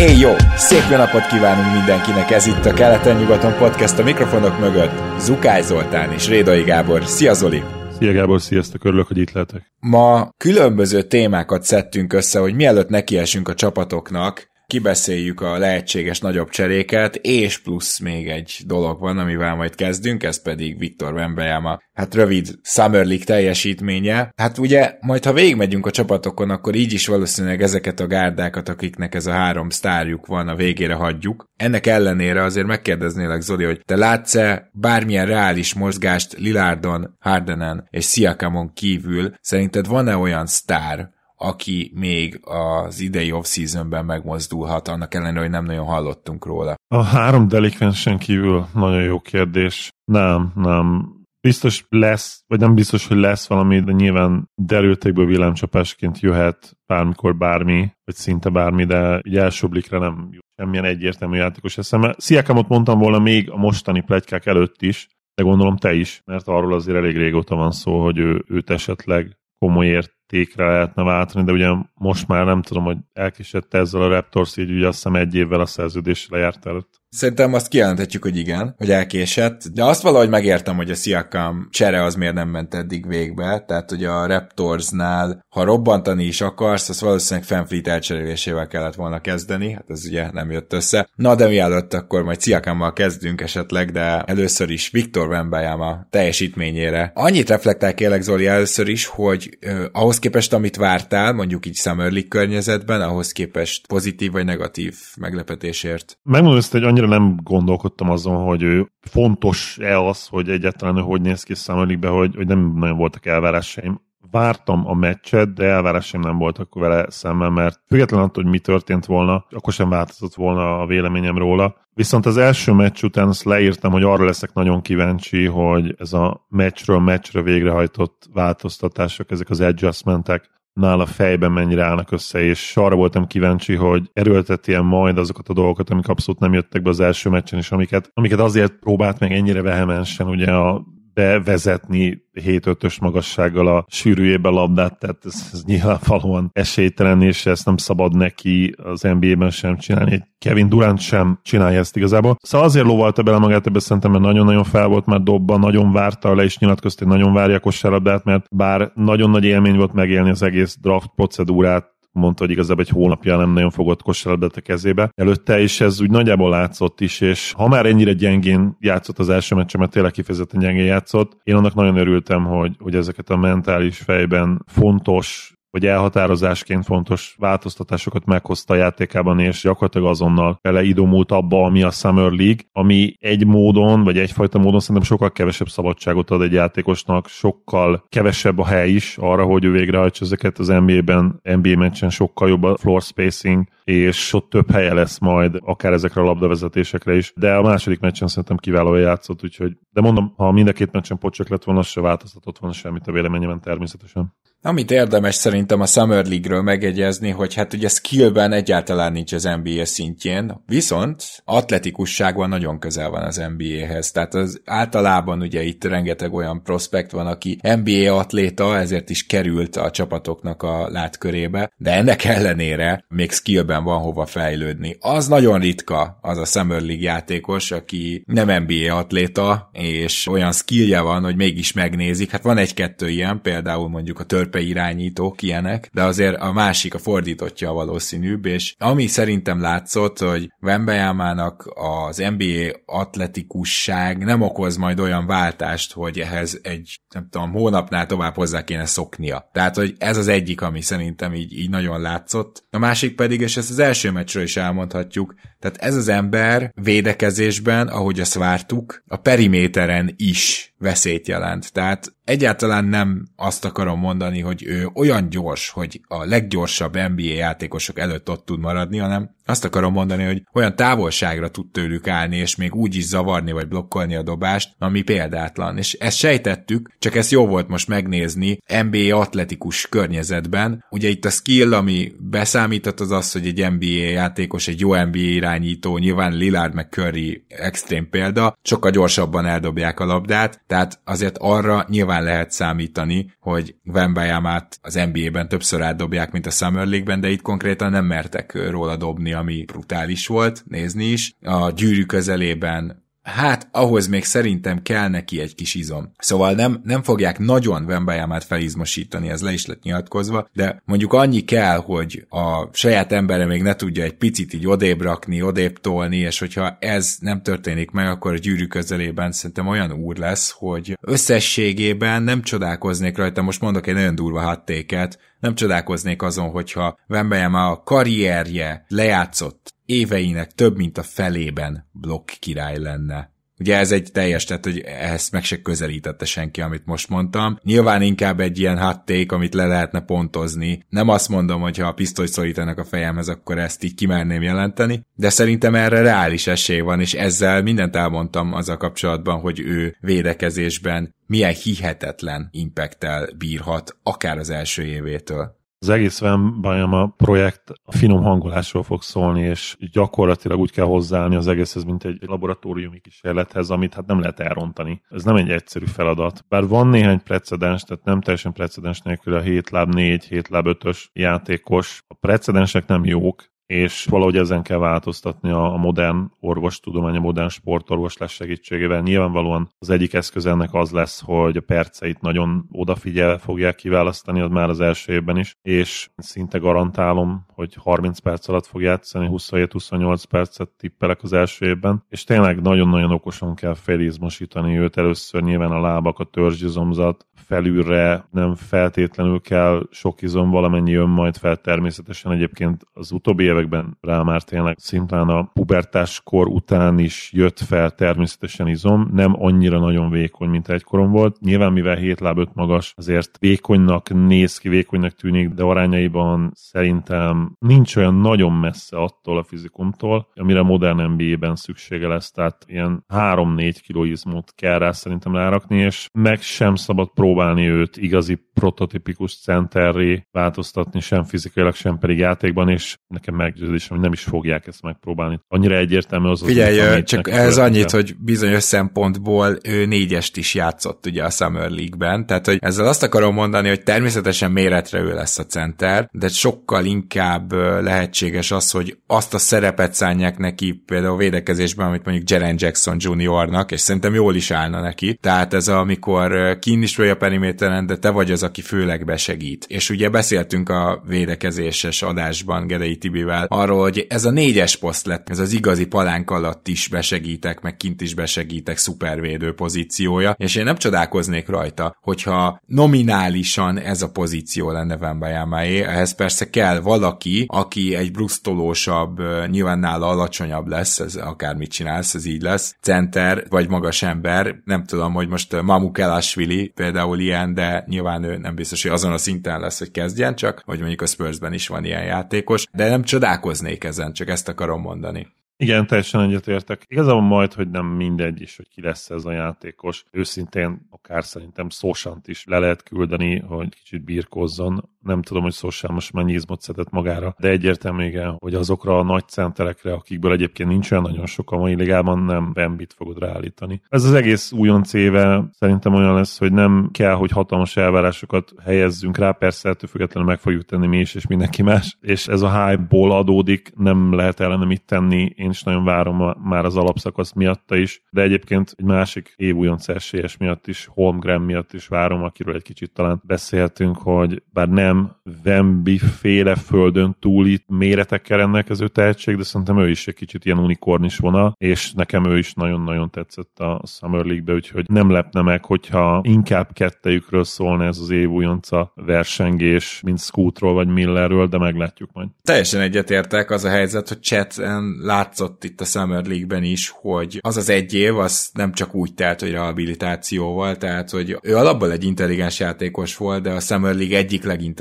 [0.00, 0.30] Éj jó!
[0.56, 5.18] Szép jó napot kívánunk mindenkinek, ez itt a Keleten-nyugaton podcast a mikrofonok mögött.
[5.18, 7.04] Zukály Zoltán és Rédai Gábor.
[7.04, 7.62] Szia Zoli!
[7.98, 9.72] Szia Gábor, sziasztok, örülök, hogy itt lehetek.
[9.80, 17.16] Ma különböző témákat szedtünk össze, hogy mielőtt nekiesünk a csapatoknak, kibeszéljük a lehetséges nagyobb cseréket,
[17.16, 22.48] és plusz még egy dolog van, amivel majd kezdünk, ez pedig Viktor Wembanyama, hát rövid
[22.62, 24.32] Summer League teljesítménye.
[24.36, 29.14] Hát ugye, majd ha végigmegyünk a csapatokon, akkor így is valószínűleg ezeket a gárdákat, akiknek
[29.14, 31.44] ez a három sztárjuk van, a végére hagyjuk.
[31.56, 38.72] Ennek ellenére azért megkérdeznélek, Zoli, hogy te látsz-e bármilyen reális mozgást Lilardon, Hardenen és Siakamon
[38.72, 39.32] kívül?
[39.40, 45.84] Szerinted van-e olyan sztár, aki még az idei off-seasonben megmozdulhat, annak ellenére, hogy nem nagyon
[45.84, 46.74] hallottunk róla.
[46.94, 49.90] A három delikvensen kívül nagyon jó kérdés.
[50.04, 51.18] Nem, nem.
[51.40, 57.90] Biztos lesz, vagy nem biztos, hogy lesz valami, de nyilván derültékből villámcsapásként jöhet bármikor bármi,
[58.04, 62.14] vagy szinte bármi, de így első blikre nem jut semmilyen egyértelmű játékos eszembe.
[62.18, 66.74] Sziakamot mondtam volna még a mostani plegykák előtt is, de gondolom te is, mert arról
[66.74, 69.86] azért elég régóta van szó, hogy ő, őt esetleg komoly
[70.30, 74.70] értékre lehetne váltani, de ugye most már nem tudom, hogy elkésett ezzel a Raptors, így
[74.70, 77.00] ugye azt hiszem egy évvel a szerződés lejárt előtt.
[77.10, 82.02] Szerintem azt kijelenthetjük, hogy igen, hogy elkésett, de azt valahogy megértem, hogy a Siakam csere
[82.02, 87.00] az miért nem ment eddig végbe, tehát hogy a Raptorsnál, ha robbantani is akarsz, az
[87.00, 91.08] valószínűleg Fanfleet elcserélésével kellett volna kezdeni, hát ez ugye nem jött össze.
[91.14, 97.12] Na de mielőtt akkor majd Siakammal kezdünk esetleg, de először is Viktor Wembanyama teljesítményére.
[97.14, 102.10] Annyit reflektál kérlek Zoli először is, hogy eh, ahhoz képest, amit vártál, mondjuk így Summer
[102.10, 106.18] League környezetben, ahhoz képest pozitív vagy negatív meglepetésért.
[106.22, 111.42] Megmondom ezt, hogy annyira nem gondolkodtam azon, hogy ő fontos-e az, hogy egyáltalán hogy néz
[111.42, 114.00] ki Summer hogy, hogy nem nagyon voltak elvárásaim.
[114.30, 119.06] Vártam a meccset, de elvárásaim nem voltak vele szemben, mert függetlenül attól, hogy mi történt
[119.06, 121.74] volna, akkor sem változott volna a véleményem róla.
[121.94, 126.46] Viszont az első meccs után azt leírtam, hogy arra leszek nagyon kíváncsi, hogy ez a
[126.48, 133.26] meccsről meccsre végrehajtott változtatások, ezek az adjustmentek, nála fejben mennyire állnak össze, és arra voltam
[133.26, 137.58] kíváncci, hogy erőlteti majd azokat a dolgokat, amik abszolút nem jöttek be az első meccsen,
[137.58, 140.84] és amiket, amiket azért próbált meg ennyire vehemensen ugye a
[141.20, 148.16] bevezetni 7-5-ös magassággal a sűrűjébe labdát, tehát ez, ez nyilvánvalóan esélytelen, és ezt nem szabad
[148.16, 150.28] neki az NBA-ben sem csinálni.
[150.38, 152.36] Kevin Durant sem csinálja ezt igazából.
[152.42, 156.34] Szóval azért lovalta bele magát ebbe szerintem, mert nagyon-nagyon fel volt már dobba, nagyon várta
[156.34, 160.30] le, és nyilatkozta, hogy nagyon várja a kosárlabdát, mert bár nagyon nagy élmény volt megélni
[160.30, 165.10] az egész draft procedúrát, mondta, hogy igazából egy hónapja nem nagyon fogott kosárlabdát a kezébe.
[165.14, 169.54] Előtte is ez úgy nagyjából látszott is, és ha már ennyire gyengén játszott az első
[169.54, 173.98] meccsen, mert tényleg kifejezetten gyengén játszott, én annak nagyon örültem, hogy, hogy ezeket a mentális
[173.98, 181.82] fejben fontos vagy elhatározásként fontos változtatásokat meghozta a játékában, és gyakorlatilag azonnal beleidomult abba, ami
[181.82, 186.52] a Summer League, ami egy módon, vagy egyfajta módon szerintem sokkal kevesebb szabadságot ad egy
[186.52, 192.10] játékosnak, sokkal kevesebb a hely is arra, hogy ő végrehajtsa ezeket az NBA-ben, NBA meccsen
[192.10, 197.16] sokkal jobb a floor spacing, és ott több helye lesz majd, akár ezekre a labdavezetésekre
[197.16, 200.92] is, de a második meccsen szerintem kiválóan játszott, úgyhogy, de mondom, ha mind a két
[200.92, 204.34] meccsen pocsak lett volna, az se változtatott volna semmit a véleményemben természetesen.
[204.62, 209.84] Amit érdemes szerintem a Summer League-ről megegyezni, hogy hát ugye skillben egyáltalán nincs az NBA
[209.84, 214.10] szintjén, viszont atletikusságban nagyon közel van az NBA-hez.
[214.10, 219.76] Tehát az általában ugye itt rengeteg olyan prospekt van, aki NBA atléta, ezért is került
[219.76, 224.96] a csapatoknak a látkörébe, de ennek ellenére még skillben van hova fejlődni.
[225.00, 231.00] Az nagyon ritka az a Summer League játékos, aki nem NBA atléta, és olyan skillje
[231.00, 232.30] van, hogy mégis megnézik.
[232.30, 236.94] Hát van egy-kettő ilyen, például mondjuk a tör törpe irányítók ilyenek, de azért a másik,
[236.94, 244.76] a fordítottja a valószínűbb, és ami szerintem látszott, hogy Wembeyamának az NBA atletikusság nem okoz
[244.76, 249.48] majd olyan váltást, hogy ehhez egy, nem tudom, hónapnál tovább hozzá kéne szoknia.
[249.52, 252.64] Tehát, hogy ez az egyik, ami szerintem így, így nagyon látszott.
[252.70, 257.88] A másik pedig, és ezt az első meccsről is elmondhatjuk, tehát ez az ember védekezésben,
[257.88, 261.72] ahogy azt vártuk, a periméteren is veszélyt jelent.
[261.72, 267.98] Tehát egyáltalán nem azt akarom mondani, hogy ő olyan gyors, hogy a leggyorsabb NBA játékosok
[267.98, 272.56] előtt ott tud maradni, hanem azt akarom mondani, hogy olyan távolságra tud tőlük állni, és
[272.56, 275.76] még úgy is zavarni vagy blokkolni a dobást, ami példátlan.
[275.78, 280.84] És ezt sejtettük, csak ezt jó volt most megnézni NBA atletikus környezetben.
[280.90, 285.18] Ugye itt a skill, ami beszámított az az, hogy egy NBA játékos, egy jó NBA
[285.18, 291.86] irányító, nyilván Lillard meg Curry extrém példa, sokkal gyorsabban eldobják a labdát, tehát azért arra
[291.88, 297.42] nyilván lehet számítani, hogy Vembayamát az NBA-ben többször átdobják, mint a Summer League-ben, de itt
[297.42, 301.34] konkrétan nem mertek róla dobni, ami brutális volt nézni is.
[301.42, 306.12] A gyűrű közelében Hát, ahhoz még szerintem kell neki egy kis izom.
[306.18, 311.40] Szóval nem, nem fogják nagyon Vembayamát felizmosítani, ez le is lett nyilatkozva, de mondjuk annyi
[311.40, 316.16] kell, hogy a saját embere még ne tudja egy picit így odébb rakni, odébb tolni,
[316.16, 320.98] és hogyha ez nem történik meg, akkor a gyűrű közelében szerintem olyan úr lesz, hogy
[321.00, 327.70] összességében nem csodálkoznék rajta, most mondok egy nagyon durva hattéket, nem csodálkoznék azon, hogyha Wembanyama
[327.70, 333.30] a karrierje lejátszott éveinek több mint a felében blokk király lenne.
[333.60, 337.58] Ugye ez egy teljes, tehát hogy ezt meg se közelítette senki, amit most mondtam.
[337.62, 340.84] Nyilván inkább egy ilyen hot amit le lehetne pontozni.
[340.88, 345.06] Nem azt mondom, hogy ha a pisztolyt szorítanak a fejemhez, akkor ezt így kimerném jelenteni,
[345.14, 351.14] de szerintem erre reális esély van, és ezzel mindent elmondtam azzal kapcsolatban, hogy ő védekezésben
[351.26, 355.59] milyen hihetetlen impacttel bírhat, akár az első évétől.
[355.82, 361.46] Az egész Vembayama projekt a finom hangolásról fog szólni, és gyakorlatilag úgy kell hozzáállni az
[361.46, 365.02] egészhez, mint egy laboratóriumi kísérlethez, amit hát nem lehet elrontani.
[365.08, 366.44] Ez nem egy egyszerű feladat.
[366.48, 370.66] Bár van néhány precedens, tehát nem teljesen precedens nélkül a 7 láb 4, 7 láb
[370.68, 372.04] 5-ös játékos.
[372.08, 378.32] A precedensek nem jók, és valahogy ezen kell változtatni a, modern orvostudomány, a modern sportorvoslás
[378.32, 379.00] segítségével.
[379.00, 384.50] Nyilvánvalóan az egyik eszköz ennek az lesz, hogy a perceit nagyon odafigyel fogják kiválasztani, az
[384.50, 390.22] már az első évben is, és szinte garantálom, hogy 30 perc alatt fog játszani, 27-28
[390.28, 395.80] percet tippelek az első évben, és tényleg nagyon-nagyon okosan kell felizmosítani őt először nyilván a
[395.80, 402.32] lábak, a törzsizomzat, felülre nem feltétlenül kell sok izom, valamennyi jön majd fel természetesen.
[402.32, 408.68] Egyébként az utóbbi években rá már tényleg szintán a pubertáskor után is jött fel természetesen
[408.68, 411.40] izom, nem annyira nagyon vékony, mint egykorom volt.
[411.40, 417.56] Nyilván mivel 7 láb 5 magas, azért vékonynak néz ki, vékonynak tűnik, de arányaiban szerintem
[417.58, 423.74] nincs olyan nagyon messze attól a fizikumtól, amire modern NBA-ben szüksége lesz, tehát ilyen 3-4
[423.88, 430.26] kg izmot kell rá szerintem rárakni, és meg sem szabad próbálni őt igazi prototipikus centerré
[430.30, 435.40] változtatni, sem fizikailag, sem pedig játékban, és nekem meggyőződésem, hogy nem is fogják ezt megpróbálni.
[435.48, 441.06] Annyira egyértelmű az Figyelj, az, csak ez annyit, hogy bizonyos szempontból ő négyest is játszott
[441.06, 445.38] ugye a Summer League-ben, tehát hogy ezzel azt akarom mondani, hogy természetesen méretre ő lesz
[445.38, 447.52] a center, de sokkal inkább
[447.82, 452.96] lehetséges az, hogy azt a szerepet szánják neki például a védekezésben, amit mondjuk Jaren Jackson
[452.98, 455.18] Juniornak, és szerintem jól is állna neki.
[455.20, 459.64] Tehát ez amikor kín is a periméteren, de te vagy az, aki főleg besegít.
[459.68, 465.28] És ugye beszéltünk a védekezéses adásban Gedei Tibivel arról, hogy ez a négyes poszt lett,
[465.28, 470.64] ez az igazi palánk alatt is besegítek, meg kint is besegítek szupervédő pozíciója, és én
[470.64, 477.94] nem csodálkoznék rajta, hogyha nominálisan ez a pozíció lenne Vembayamáé, ehhez persze kell valaki, aki
[477.94, 484.02] egy brusztolósabb, nyilván nála alacsonyabb lesz, ez akármit csinálsz, ez így lesz, center, vagy magas
[484.02, 486.72] ember, nem tudom, hogy most Mamuk Elashvili
[487.20, 490.78] ilyen, de nyilván ő nem biztos, hogy azon a szinten lesz, hogy kezdjen csak, hogy
[490.78, 495.28] mondjuk a Spursben is van ilyen játékos, de nem csodálkoznék ezen, csak ezt akarom mondani.
[495.56, 496.84] Igen, teljesen egyetértek.
[496.88, 500.04] Igazából majd, hogy nem mindegy is, hogy ki lesz ez a játékos.
[500.10, 505.92] Őszintén akár szerintem szósant is le lehet küldeni, hogy kicsit birkozzon nem tudom, hogy Szosán
[505.92, 510.68] most mennyi izmot szedett magára, de egyértelmű igen, hogy azokra a nagy centerekre, akikből egyébként
[510.68, 513.80] nincs olyan nagyon sok a mai ligában, nem Bembit fogod ráállítani.
[513.88, 519.16] Ez az egész újonc éve szerintem olyan lesz, hogy nem kell, hogy hatalmas elvárásokat helyezzünk
[519.16, 522.66] rá, persze ettől függetlenül meg fogjuk tenni mi is, és mindenki más, és ez a
[522.66, 527.32] hype-ból adódik, nem lehet ellene mit tenni, én is nagyon várom a, már az alapszakasz
[527.32, 532.22] miatta is, de egyébként egy másik év újonc esélyes miatt is, Holmgren miatt is várom,
[532.22, 538.88] akiről egy kicsit talán beszéltünk, hogy bár nem nem Wemby féle földön túli méretekkel rendelkező
[538.88, 543.10] tehetség, de szerintem ő is egy kicsit ilyen unikornis vonal, és nekem ő is nagyon-nagyon
[543.10, 548.30] tetszett a Summer League-be, úgyhogy nem lepne meg, hogyha inkább kettejükről szólna ez az év
[548.30, 552.28] újonca versengés, mint Scootról vagy Millerről, de meglátjuk majd.
[552.42, 554.62] Teljesen egyetértek, az a helyzet, hogy Chet
[555.02, 559.14] látszott itt a Summer League-ben is, hogy az az egy év, az nem csak úgy
[559.14, 564.16] telt, hogy rehabilitációval, tehát hogy ő alapból egy intelligens játékos volt, de a Summer League
[564.16, 564.78] egyik legintelligensebb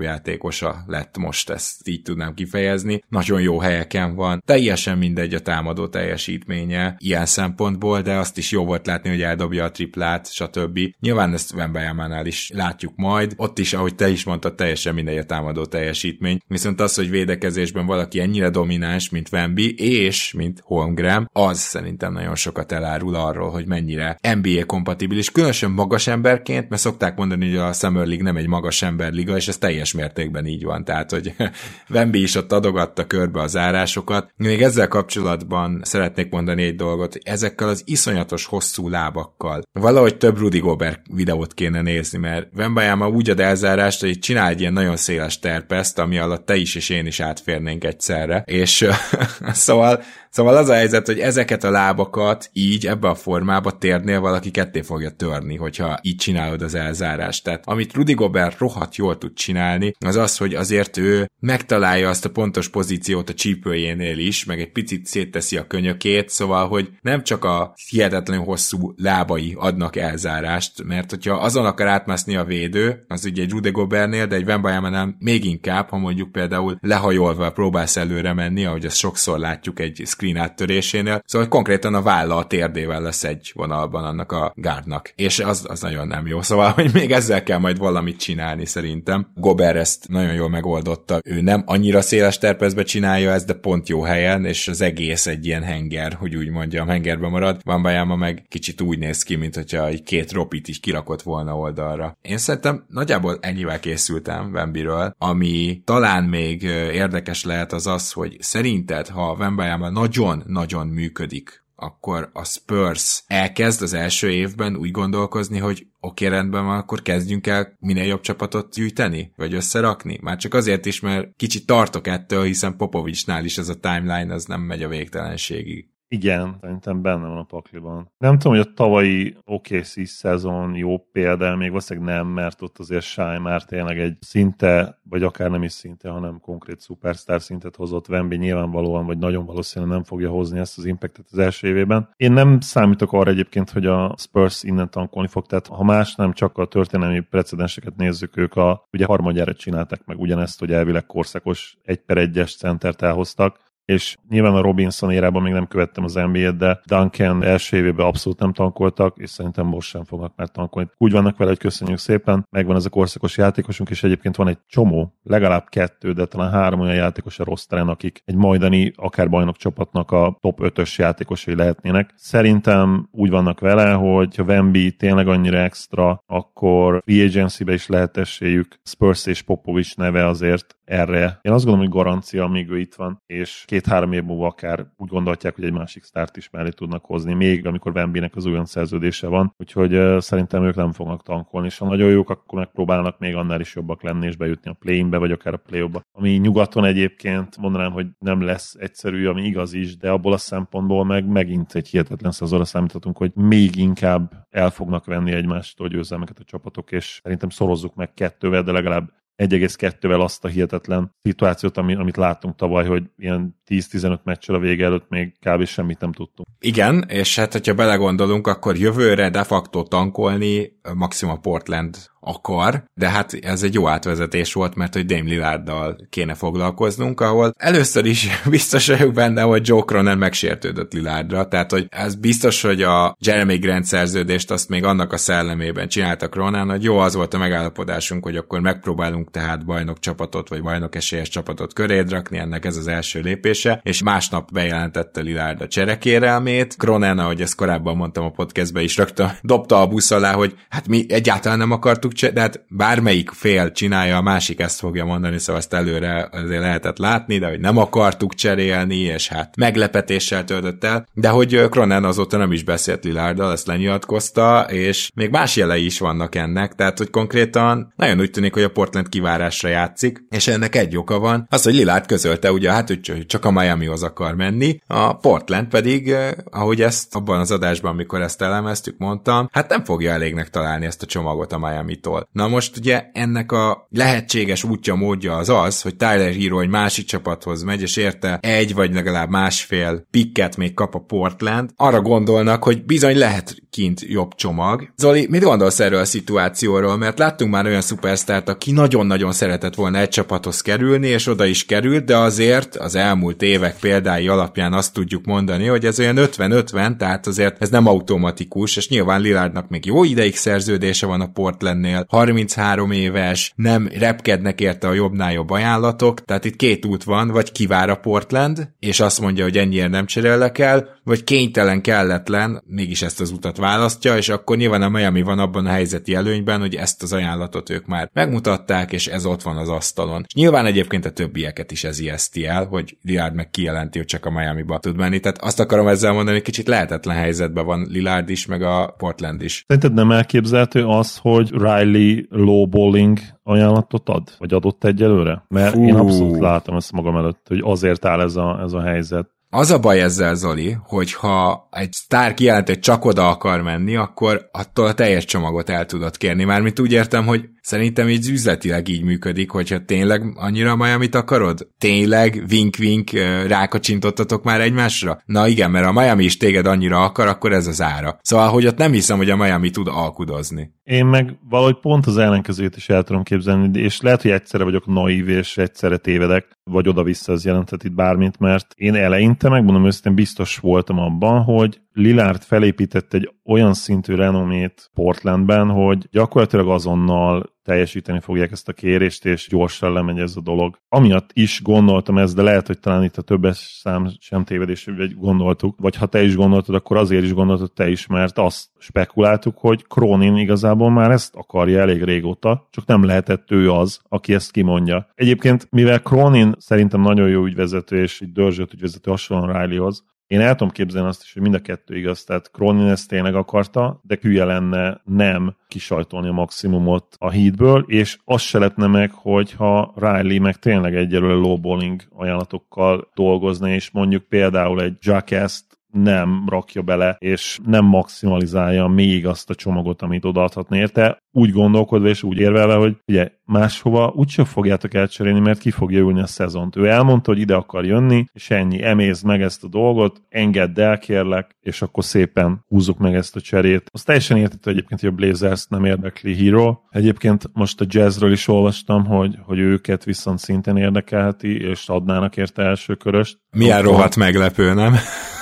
[0.00, 3.02] játékosa lett most, ezt így tudnám kifejezni.
[3.08, 8.64] Nagyon jó helyeken van, teljesen mindegy a támadó teljesítménye ilyen szempontból, de azt is jó
[8.64, 10.78] volt látni, hogy eldobja a triplát, stb.
[11.00, 15.24] Nyilván ezt Wembanyamánál is látjuk majd, ott is, ahogy te is mondtad, teljesen mindegy a
[15.24, 21.58] támadó teljesítmény, viszont az, hogy védekezésben valaki ennyire domináns, mint Wemby, és mint Holmgren, az
[21.58, 27.48] szerintem nagyon sokat elárul arról, hogy mennyire NBA kompatibilis, különösen magas emberként, mert szokták mondani,
[27.48, 31.10] hogy a Summer League nem egy magas emberliga, és ez teljes mértékben így van, tehát,
[31.10, 31.34] hogy
[31.90, 34.32] Wemby is ott adogatta körbe az zárásokat.
[34.36, 40.58] Még ezzel kapcsolatban szeretnék mondani egy dolgot, ezekkel az iszonyatos hosszú lábakkal valahogy több Rudy
[40.58, 45.38] Gobert videót kéne nézni, mert Wembayama úgy ad elzárást, hogy csinál egy ilyen nagyon széles
[45.38, 48.88] terpeszt, ami alatt te is és én is átférnénk egyszerre, és
[49.52, 54.50] szóval Szóval az a helyzet, hogy ezeket a lábakat így ebbe a formába térnél valaki
[54.50, 57.44] ketté fogja törni, hogyha így csinálod az elzárást.
[57.44, 62.24] Tehát amit Rudy Gobert rohadt jól tud csinálni, az az, hogy azért ő megtalálja azt
[62.24, 67.22] a pontos pozíciót a csípőjénél is, meg egy picit szétteszi a könyökét, szóval, hogy nem
[67.22, 73.24] csak a hihetetlenül hosszú lábai adnak elzárást, mert hogyha azon akar átmászni a védő, az
[73.24, 78.32] ugye egy Rudy Gobertnél, de egy Wembanyama még inkább, ha mondjuk például lehajolva próbálsz előre
[78.32, 83.24] menni, ahogy azt sokszor látjuk egy screen áttörésénél, szóval konkrétan a válla a térdével lesz
[83.24, 87.42] egy vonalban annak a gárdnak, és az, az nagyon nem jó, szóval, hogy még ezzel
[87.42, 89.26] kell majd valamit csinálni szerintem.
[89.34, 94.02] Gober ezt nagyon jól megoldotta, ő nem annyira széles terpezbe csinálja ezt, de pont jó
[94.02, 97.60] helyen, és az egész egy ilyen henger, hogy úgy mondjam, hengerbe marad.
[97.64, 101.56] Van Bajama meg kicsit úgy néz ki, mint hogyha egy két ropit is kirakott volna
[101.56, 102.16] oldalra.
[102.22, 109.08] Én szerintem nagyjából ennyivel készültem Vembiről, ami talán még érdekes lehet az az, hogy szerinted,
[109.08, 116.26] ha Vembayama nagyon-nagyon működik, akkor a Spurs elkezd az első évben úgy gondolkozni, hogy oké,
[116.26, 120.18] okay, rendben van, akkor kezdjünk el minél jobb csapatot gyűjteni, vagy összerakni.
[120.22, 124.44] Már csak azért is, mert kicsit tartok ettől, hiszen Popovicsnál is ez a timeline, az
[124.44, 125.88] nem megy a végtelenségig.
[126.10, 128.10] Igen, szerintem benne van a pakliban.
[128.18, 133.04] Nem tudom, hogy a tavalyi OKC szezon jó példa, még valószínűleg nem, mert ott azért
[133.04, 138.08] Sáj már tényleg egy szinte, vagy akár nem is szinte, hanem konkrét szupersztár szintet hozott
[138.08, 142.08] Wemby nyilvánvalóan, vagy nagyon valószínűleg nem fogja hozni ezt az impactet az első évében.
[142.16, 146.32] Én nem számítok arra egyébként, hogy a Spurs innen tankolni fog, tehát ha más nem
[146.32, 151.78] csak a történelmi precedenseket nézzük, ők a, ugye harmadjára csináltak meg ugyanezt, hogy elvileg korszakos
[151.82, 156.56] egy per egyes centert elhoztak, és nyilván a Robinson érában még nem követtem az NBA-t,
[156.56, 160.88] de Duncan első évében abszolút nem tankoltak, és szerintem most sem fognak már tankolni.
[160.96, 164.58] Úgy vannak vele, hogy köszönjük szépen, megvan ez a korszakos játékosunk, és egyébként van egy
[164.66, 169.56] csomó, legalább kettő, de talán három olyan játékos a rosteren, akik egy majdani, akár bajnok
[169.56, 172.12] csapatnak a top 5-ös játékosai lehetnének.
[172.16, 178.16] Szerintem úgy vannak vele, hogy ha Wemby tényleg annyira extra, akkor free agency-be is lehet
[178.16, 178.80] esélyük.
[178.84, 181.38] Spurs és Popovics neve azért erre.
[181.42, 185.08] Én azt gondolom, hogy garancia, amíg ő itt van, és két-három év múlva akár úgy
[185.08, 189.26] gondolják, hogy egy másik sztárt is mellé tudnak hozni, még amikor Wemby-nek az olyan szerződése
[189.26, 193.34] van, úgyhogy uh, szerintem ők nem fognak tankolni, és ha nagyon jók, akkor megpróbálnak még
[193.34, 196.02] annál is jobbak lenni, és bejutni a play-inbe, vagy akár a play -ba.
[196.12, 201.04] Ami nyugaton egyébként mondanám, hogy nem lesz egyszerű, ami igaz is, de abból a szempontból
[201.04, 206.44] meg megint egy hihetetlen szezonra számíthatunk, hogy még inkább el fognak venni egymástól győzelmeket a
[206.44, 209.10] csapatok, és szerintem szorozzuk meg kettővel, de legalább
[209.42, 215.08] 1,2-vel azt a hihetetlen szituációt, amit láttunk tavaly, hogy ilyen 10-15 meccsel a vége előtt
[215.08, 215.64] még kb.
[215.64, 216.48] semmit nem tudtunk.
[216.60, 223.32] Igen, és hát hogyha belegondolunk, akkor jövőre de facto tankolni maximum Portland akar, de hát
[223.32, 228.86] ez egy jó átvezetés volt, mert hogy Dame Lillarddal kéne foglalkoznunk, ahol először is biztos
[228.88, 233.84] vagyok benne, hogy Joe Cronin megsértődött Lillardra, tehát hogy ez biztos, hogy a Jeremy Grant
[233.84, 238.36] szerződést azt még annak a szellemében csináltak Cronin, hogy jó az volt a megállapodásunk, hogy
[238.36, 243.20] akkor megpróbálunk tehát bajnok csapatot, vagy bajnok esélyes csapatot köréd rakni, ennek ez az első
[243.20, 246.76] lépése, és másnap bejelentette Lillard a cserekérelmét.
[246.76, 250.88] Cronin, ahogy ezt korábban mondtam a podcastben is, rögtön dobta a busz alá, hogy hát
[250.88, 255.60] mi egyáltalán nem akartuk de hát bármelyik fél csinálja, a másik ezt fogja mondani, szóval
[255.60, 261.06] ezt előre azért lehetett látni, de hogy nem akartuk cserélni, és hát meglepetéssel töltött el,
[261.14, 265.98] de hogy Cronen azóta nem is beszélt Lillarddal, ezt lenyilatkozta, és még más jelei is
[265.98, 270.76] vannak ennek, tehát hogy konkrétan nagyon úgy tűnik, hogy a Portland kivárásra játszik, és ennek
[270.76, 274.80] egy oka van, az, hogy Lillard közölte ugye, hát hogy csak a Miamihoz akar menni,
[274.86, 279.84] a Portland pedig, eh, ahogy ezt abban az adásban, amikor ezt elemeztük, mondtam, hát nem
[279.84, 282.28] fogja elégnek találni ezt a csomagot a Miami-tól.
[282.32, 287.06] Na most ugye ennek a lehetséges útja, módja az az, hogy Tyler Hero egy másik
[287.06, 292.64] csapathoz megy, és érte egy vagy legalább másfél pikket még kap a Portland, arra gondolnak,
[292.64, 294.88] hogy bizony lehet kint jobb csomag.
[294.96, 296.96] Zoli, mit gondolsz erről a szituációról?
[296.96, 301.64] Mert láttunk már olyan szupersztárt, aki nagyon-nagyon szeretett volna egy csapathoz kerülni, és oda is
[301.64, 306.96] került, de azért az elmúlt évek példái alapján azt tudjuk mondani, hogy ez olyan 50-50,
[306.96, 312.06] tehát azért ez nem automatikus, és nyilván Lillardnak még jó ideig szerződése van a Portlandnél,
[312.08, 317.52] 33 éves, nem repkednek érte a jobbnál jobb ajánlatok, tehát itt két út van, vagy
[317.52, 323.02] kivár a Portland, és azt mondja, hogy ennyire nem cserélek el, vagy kénytelen, kelletlen, mégis
[323.02, 326.74] ezt az utat választja, és akkor nyilván a Miami van abban a helyzeti előnyben, hogy
[326.74, 330.24] ezt az ajánlatot ők már megmutatták, és ez ott van az asztalon.
[330.26, 334.26] És nyilván egyébként a többieket is ez ijeszti el, hogy Lillard meg kijelenti, hogy csak
[334.26, 335.20] a Miami-ba tud menni.
[335.20, 339.42] Tehát azt akarom ezzel mondani, hogy kicsit lehetetlen helyzetben van Lillard is, meg a Portland
[339.42, 339.64] is.
[339.66, 344.34] Szerinted nem elképzelhető az, hogy Riley lowballing ajánlatot ad?
[344.38, 345.44] Vagy adott egyelőre?
[345.48, 345.86] Mert Fú.
[345.86, 349.36] én abszolút látom ezt magam előtt, hogy azért áll ez a, ez a helyzet.
[349.50, 353.96] Az a baj ezzel, Zoli, hogy ha egy sztár kijelent, hogy csak oda akar menni,
[353.96, 356.44] akkor attól a teljes csomagot el tudod kérni.
[356.44, 361.68] Mármint úgy értem, hogy szerintem így üzletileg így működik, hogyha tényleg annyira Miami-t akarod?
[361.78, 363.10] Tényleg vink-vink
[363.46, 365.20] rákacsintottatok már egymásra?
[365.24, 368.18] Na igen, mert a Miami is téged annyira akar, akkor ez az ára.
[368.22, 370.70] Szóval, hogy ott nem hiszem, hogy a Miami tud alkudozni.
[370.82, 374.86] Én meg valahogy pont az ellenkezőt is el tudom képzelni, és lehet, hogy egyszerre vagyok
[374.86, 380.14] naív, és egyszerre tévedek, vagy oda-vissza az jelentett itt bármint, mert én eleinte, megmondom őszintén,
[380.14, 388.20] biztos voltam abban, hogy Lillard felépített egy olyan szintű renomét Portlandben, hogy gyakorlatilag azonnal teljesíteni
[388.20, 390.78] fogják ezt a kérést, és gyorsan lemegy ez a dolog.
[390.88, 395.14] Amiatt is gondoltam ezt, de lehet, hogy talán itt a többes szám sem tévedés, hogy
[395.14, 399.58] gondoltuk, vagy ha te is gondoltad, akkor azért is gondoltad te is, mert azt spekuláltuk,
[399.58, 404.50] hogy Cronin igazából már ezt akarja elég régóta, csak nem lehetett ő az, aki ezt
[404.50, 405.08] kimondja.
[405.14, 410.54] Egyébként, mivel Cronin szerintem nagyon jó ügyvezető, és egy dörzsött ügyvezető hasonlóan Rileyhoz, én el
[410.54, 414.18] tudom képzelni azt is, hogy mind a kettő igaz, tehát Cronin ezt tényleg akarta, de
[414.20, 420.40] hülye lenne nem kisajtolni a maximumot a hídből, és azt se lehetne meg, hogyha Riley
[420.40, 425.62] meg tényleg egyelőre lowballing ajánlatokkal dolgozna, és mondjuk például egy Jackass
[425.92, 432.08] nem rakja bele, és nem maximalizálja még azt a csomagot, amit odaadhatna érte, úgy gondolkodva
[432.08, 436.76] és úgy érvelve, hogy ugye máshova úgyse fogjátok elcserélni, mert ki fogja ülni a szezont.
[436.76, 440.98] Ő elmondta, hogy ide akar jönni, és ennyi, emézd meg ezt a dolgot, engedd el,
[440.98, 443.90] kérlek, és akkor szépen húzzuk meg ezt a cserét.
[443.92, 446.76] Azt teljesen értette egyébként, hogy a Blazers nem érdekli Hero.
[446.90, 452.62] Egyébként most a jazzről is olvastam, hogy, hogy őket viszont szintén érdekelheti, és adnának érte
[452.62, 453.38] első köröst.
[453.50, 454.94] Milyen rohadt meglepő, nem?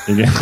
[0.06, 0.30] Igen.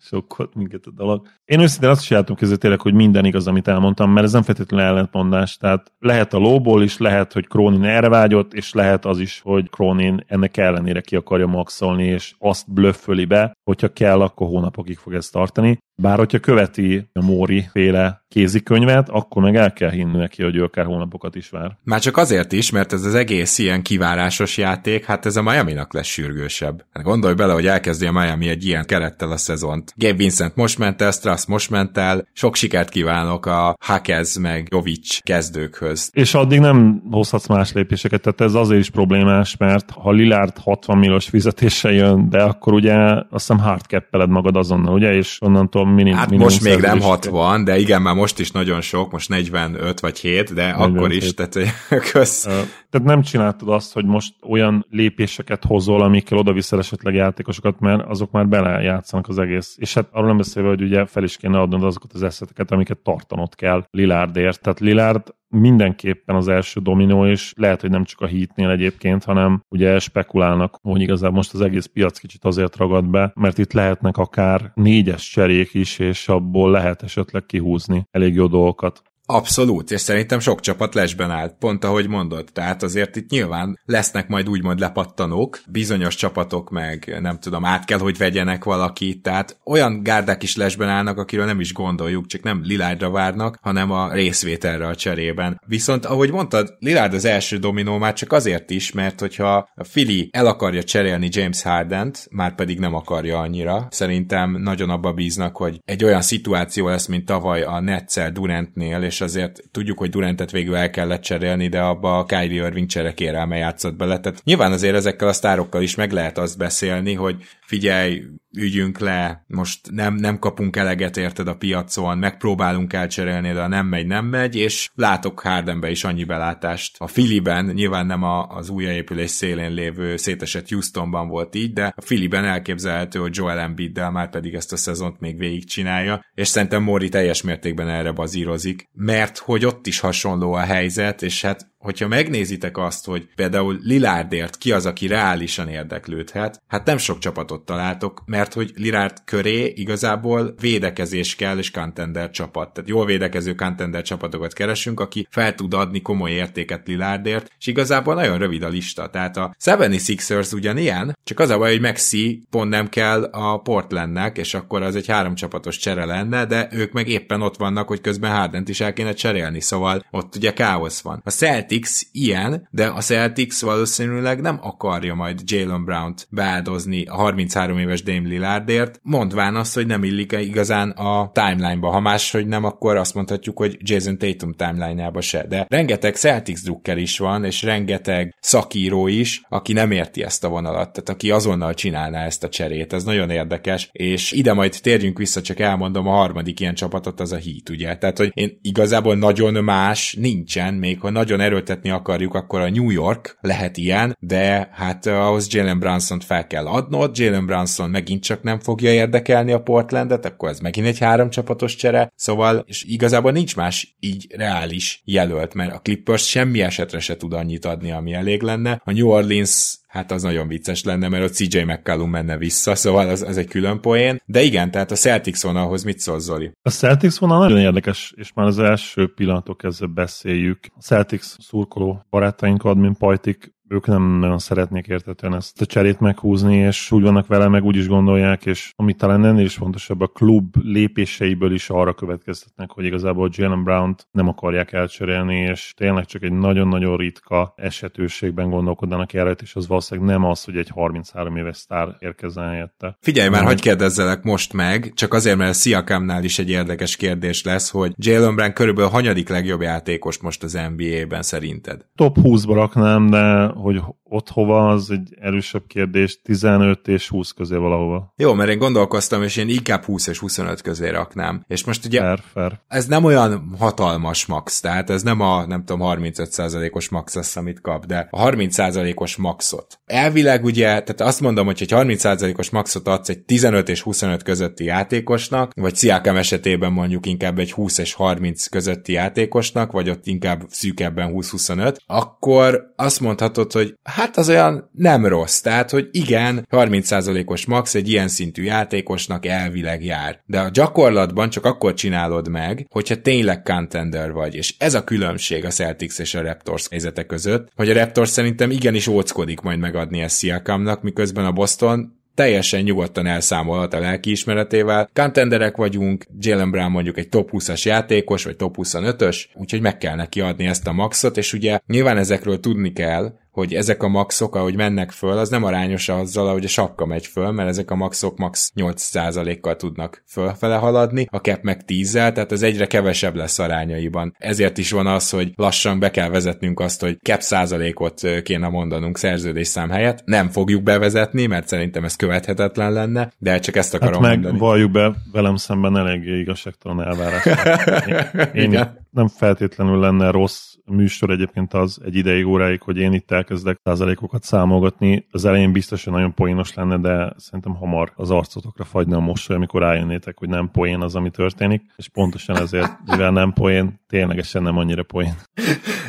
[0.00, 1.26] Sokkolt minket a dolog.
[1.48, 4.86] Én őszintén azt is között tényleg, hogy minden igaz, amit elmondtam, mert ez nem feltétlenül
[4.86, 5.56] ellentmondás.
[5.56, 9.70] Tehát lehet a lóból is, lehet, hogy Cronin erre vágyott, és lehet az is, hogy
[9.70, 15.14] Cronin ennek ellenére ki akarja maxolni, és azt blöfföli be, hogyha kell, akkor hónapokig fog
[15.14, 15.78] ezt tartani.
[16.02, 20.62] Bár hogyha követi a Móri féle kézikönyvet, akkor meg el kell hinni neki, hogy ő
[20.62, 21.76] akár hónapokat is vár.
[21.84, 25.92] Már csak azért is, mert ez az egész ilyen kivárásos játék, hát ez a Miami-nak
[25.92, 26.84] lesz sürgősebb.
[26.92, 29.92] Hát gondolj bele, hogy elkezdi a Miami egy ilyen kerettel a szezont.
[29.96, 34.68] Gabe Vincent most ment el, Strass most ment el, sok sikert kívánok a Hakez meg
[34.70, 36.10] Jovic kezdőkhöz.
[36.12, 40.98] És addig nem hozhatsz más lépéseket, tehát ez azért is problémás, mert ha Lillard 60
[40.98, 46.14] milliós fizetése jön, de akkor ugye azt hiszem hardcappeled magad azonnal, ugye, és onnantól minim,
[46.14, 50.00] Hát minim most még nem 60, de igen, már most is nagyon sok, most 45
[50.00, 50.96] vagy 7, de 47.
[50.96, 51.54] akkor is, tehát
[52.12, 52.42] kösz.
[52.90, 58.30] Tehát nem csináltad azt, hogy most olyan lépéseket hozol, amikkel oda esetleg játékosokat, mert azok
[58.30, 59.76] már belejátszanak az egész.
[59.78, 62.98] És hát arról nem beszélve, hogy ugye fel is kéne adnod azokat az eszeteket, amiket
[62.98, 64.60] tartanod kell Lilárdért.
[64.60, 69.62] Tehát Lilárd mindenképpen az első dominó, és lehet, hogy nem csak a hitnél egyébként, hanem
[69.68, 74.16] ugye spekulálnak, hogy igazából most az egész piac kicsit azért ragad be, mert itt lehetnek
[74.16, 79.02] akár négyes cserék is, és abból lehet esetleg kihúzni elég jó dolgokat.
[79.30, 82.48] Abszolút, és szerintem sok csapat lesben állt, pont ahogy mondod.
[82.52, 87.98] Tehát azért itt nyilván lesznek majd úgymond lepattanók, bizonyos csapatok meg nem tudom, át kell,
[87.98, 92.60] hogy vegyenek valakit, tehát olyan gárdák is lesben állnak, akiről nem is gondoljuk, csak nem
[92.64, 95.60] Lilárdra várnak, hanem a részvételre a cserében.
[95.66, 100.28] Viszont ahogy mondtad, Lilárd az első dominó már csak azért is, mert hogyha a Fili
[100.32, 105.80] el akarja cserélni James Hardent, már pedig nem akarja annyira, szerintem nagyon abba bíznak, hogy
[105.84, 110.50] egy olyan szituáció lesz, mint tavaly a Netszer Durantnél, és és azért tudjuk, hogy Durantet
[110.50, 114.20] végül el kellett cserélni, de abba a Kyrie Irving cserekérelme játszott bele.
[114.20, 118.22] Tehát nyilván azért ezekkel a sztárokkal is meg lehet azt beszélni, hogy figyelj,
[118.58, 124.06] ügyünk le, most nem, nem kapunk eleget érted a piacon, megpróbálunk elcserélni, de nem megy,
[124.06, 126.96] nem megy, és látok Hardenbe is annyi belátást.
[126.98, 132.02] A Filiben, nyilván nem a, az újjáépülés szélén lévő szétesett Houstonban volt így, de a
[132.02, 137.08] Filiben elképzelhető, hogy Joel Embiiddel már pedig ezt a szezont még végigcsinálja, és szerintem Mori
[137.08, 142.76] teljes mértékben erre bazírozik, mert hogy ott is hasonló a helyzet, és hát hogyha megnézitek
[142.76, 148.54] azt, hogy például Lilárdért ki az, aki reálisan érdeklődhet, hát nem sok csapatot találtok, mert
[148.54, 152.72] hogy Lilárd köré igazából védekezés kell és contender csapat.
[152.72, 158.14] Tehát jól védekező contender csapatokat keresünk, aki fel tud adni komoly értéket Lilárdért, és igazából
[158.14, 159.10] nagyon rövid a lista.
[159.10, 164.38] Tehát a 76ers ugyanilyen, csak az a baj, hogy Maxi pont nem kell a Portlandnek,
[164.38, 168.00] és akkor az egy három csapatos csere lenne, de ők meg éppen ott vannak, hogy
[168.00, 171.22] közben Hardent is el kéne cserélni, szóval ott ugye káosz van.
[171.24, 177.78] A Celtics ilyen, de a Celtics valószínűleg nem akarja majd Jalen Brown-t beáldozni a 33
[177.78, 181.90] éves Dame Lillardért, mondván azt, hogy nem illik igazán a timeline-ba.
[181.90, 185.46] Ha máshogy nem, akkor azt mondhatjuk, hogy Jason Tatum timeline-ába se.
[185.48, 190.48] De rengeteg Celtics drukker is van, és rengeteg szakíró is, aki nem érti ezt a
[190.48, 192.92] vonalat, tehát aki azonnal csinálná ezt a cserét.
[192.92, 197.32] Ez nagyon érdekes, és ide majd térjünk vissza, csak elmondom, a harmadik ilyen csapatot az
[197.32, 197.96] a Heat, ugye?
[197.96, 202.70] Tehát, hogy én igazából nagyon más nincsen, még ha nagyon erő erőltetni akarjuk, akkor a
[202.70, 208.22] New York lehet ilyen, de hát ahhoz Jalen Brunson fel kell adnod, Jalen Brunson megint
[208.22, 212.84] csak nem fogja érdekelni a Portlandet, akkor ez megint egy három csapatos csere, szóval és
[212.84, 217.90] igazából nincs más így reális jelölt, mert a Clippers semmi esetre se tud annyit adni,
[217.90, 218.80] ami elég lenne.
[218.84, 223.08] A New Orleans hát az nagyon vicces lenne, mert ott CJ McCallum menne vissza, szóval
[223.08, 224.20] az, az egy külön poén.
[224.24, 226.52] De igen, tehát a Celtics vonalhoz mit szól Zoli?
[226.62, 230.58] A Celtics vonal nagyon érdekes, és már az első pillanatok kezdve beszéljük.
[230.76, 236.56] A Celtics szurkoló barátaink, admin Pajtik ők nem nagyon szeretnék értetően ezt a cserét meghúzni,
[236.56, 240.06] és úgy vannak vele, meg úgy is gondolják, és ami talán ennél is fontosabb, a
[240.06, 246.22] klub lépéseiből is arra következtetnek, hogy igazából Jalen Brown-t nem akarják elcserélni, és tényleg csak
[246.22, 251.56] egy nagyon-nagyon ritka esetőségben gondolkodnak erre, és az valószínűleg nem az, hogy egy 33 éves
[251.56, 252.96] sztár érkezzen helyette.
[253.00, 257.44] Figyelj már, hogy kérdezzelek most meg, csak azért, mert a Siakamnál is egy érdekes kérdés
[257.44, 261.84] lesz, hogy Jalen Brown körülbelül hanyadik legjobb játékos most az NBA-ben szerinted?
[261.94, 267.56] Top 20-ba raknám, de hogy ott hova, az egy erősebb kérdés, 15 és 20 közé
[267.56, 268.12] valahova.
[268.16, 271.44] Jó, mert én gondolkoztam, és én inkább 20 és 25 közé raknám.
[271.46, 272.60] És most ugye fair, fair.
[272.68, 277.60] ez nem olyan hatalmas max, tehát ez nem a, nem tudom, 35%-os max az, amit
[277.60, 279.78] kap, de a 30%-os maxot.
[279.86, 284.64] Elvileg ugye, tehát azt mondom, hogy egy 30%-os maxot adsz egy 15 és 25 közötti
[284.64, 290.42] játékosnak, vagy Sziákem esetében mondjuk inkább egy 20 és 30 közötti játékosnak, vagy ott inkább
[290.48, 295.40] szűkebben 20-25, akkor azt mondhatod, hogy hát az olyan nem rossz.
[295.40, 300.20] Tehát, hogy igen, 30%-os max egy ilyen szintű játékosnak elvileg jár.
[300.26, 304.34] De a gyakorlatban csak akkor csinálod meg, hogyha tényleg contender vagy.
[304.34, 308.50] És ez a különbség a Celtics és a Raptors helyzete között, hogy a Raptors szerintem
[308.50, 314.90] igenis óckodik majd megadni ezt Siakamnak, miközben a Boston teljesen nyugodtan elszámolhat a lelkiismeretével.
[314.92, 319.94] Contenderek vagyunk, Jalen Brown mondjuk egy top 20-as játékos, vagy top 25-ös, úgyhogy meg kell
[319.94, 324.36] neki adni ezt a maxot, és ugye nyilván ezekről tudni kell, hogy ezek a maxok,
[324.36, 327.74] ahogy mennek föl, az nem arányos azzal, ahogy a sapka megy föl, mert ezek a
[327.74, 333.38] maxok max 8%-kal tudnak fölfele haladni, a cap meg 10-zel, tehát ez egyre kevesebb lesz
[333.38, 334.14] arányaiban.
[334.18, 338.98] Ezért is van az, hogy lassan be kell vezetnünk azt, hogy cap százalékot kéne mondanunk
[338.98, 340.02] szerződésszám helyett.
[340.04, 344.38] Nem fogjuk bevezetni, mert szerintem ez követhetetlen lenne, de csak ezt akarom hát meg mondani.
[344.38, 347.24] valljuk be, velem szemben eléggé igazságtalan elvárás.
[348.34, 353.10] Én, én nem feltétlenül lenne rossz műsor egyébként az egy ideig óráig, hogy én itt
[353.10, 355.06] elkezdek százalékokat számolgatni.
[355.10, 359.36] Az elején biztos, hogy nagyon poénos lenne, de szerintem hamar az arcotokra fagyna a mosoly,
[359.36, 364.42] amikor rájönnétek, hogy nem poén az, ami történik, és pontosan ezért, mivel nem poén, ténylegesen
[364.42, 365.14] nem annyira poén.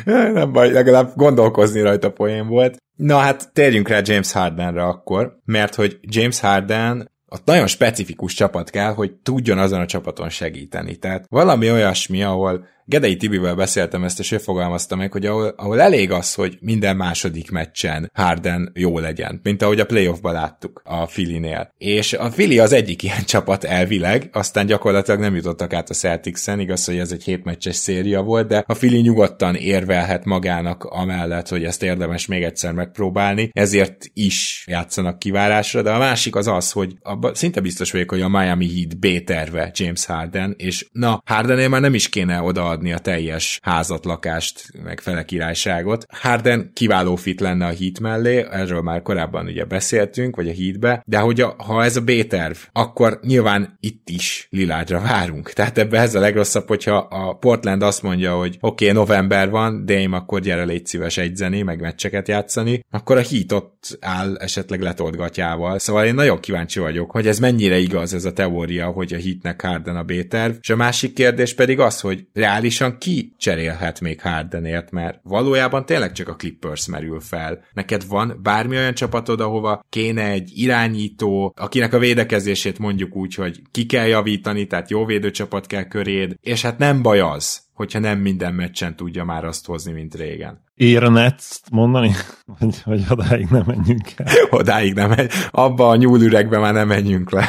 [0.32, 2.76] nem baj, legalább gondolkozni rajta poén volt.
[2.96, 8.70] Na hát térjünk rá James Hardenre akkor, mert hogy James Harden ott nagyon specifikus csapat
[8.70, 10.96] kell, hogy tudjon azon a csapaton segíteni.
[10.96, 15.80] Tehát valami olyasmi, ahol Gedei Tibivel beszéltem ezt, és ő fogalmazta meg, hogy ahol, ahol
[15.80, 21.06] elég az, hogy minden második meccsen Harden jó legyen, mint ahogy a playoffban láttuk a
[21.06, 21.74] Filinél.
[21.78, 26.60] És a Fili az egyik ilyen csapat elvileg, aztán gyakorlatilag nem jutottak át a Celtics-en,
[26.60, 31.64] igaz, hogy ez egy hétmeccses széria volt, de a Fili nyugodtan érvelhet magának amellett, hogy
[31.64, 36.96] ezt érdemes még egyszer megpróbálni, ezért is játszanak kivárásra, de a másik az az, hogy
[37.02, 41.68] abba szinte biztos vagyok, hogy a Miami Heat B terve James Harden, és na, Hardenél
[41.68, 46.06] már nem is kéne oda odaadni a teljes házat, lakást, meg fele királyságot.
[46.08, 51.02] Harden kiváló fit lenne a hit mellé, erről már korábban ugye beszéltünk, vagy a hídbe,
[51.06, 55.52] de hogy a, ha ez a B-terv, akkor nyilván itt is Liládra várunk.
[55.52, 59.84] Tehát ebbe ez a legrosszabb, hogyha a Portland azt mondja, hogy oké, okay, november van,
[59.84, 64.80] Dame, akkor gyere légy szíves egyzeni, meg meccseket játszani, akkor a hit ott áll esetleg
[64.80, 65.78] letolt gatyával.
[65.78, 69.60] Szóval én nagyon kíváncsi vagyok, hogy ez mennyire igaz ez a teória, hogy a hitnek
[69.60, 72.26] Harden a B-terv, és a másik kérdés pedig az, hogy
[72.60, 77.64] reálisan ki cserélhet még Hardenért, mert valójában tényleg csak a Clippers merül fel.
[77.72, 83.62] Neked van bármi olyan csapatod, ahova kéne egy irányító, akinek a védekezését mondjuk úgy, hogy
[83.70, 88.18] ki kell javítani, tehát jó védőcsapat kell köréd, és hát nem baj az, hogyha nem
[88.18, 90.64] minden meccsen tudja már azt hozni, mint régen.
[90.74, 92.10] Érnetsz mondani?
[92.58, 94.34] Hogy, hogy odáig nem menjünk el.
[94.60, 95.32] odáig nem megy.
[95.50, 97.48] Abba a nyúlüregbe már nem menjünk le.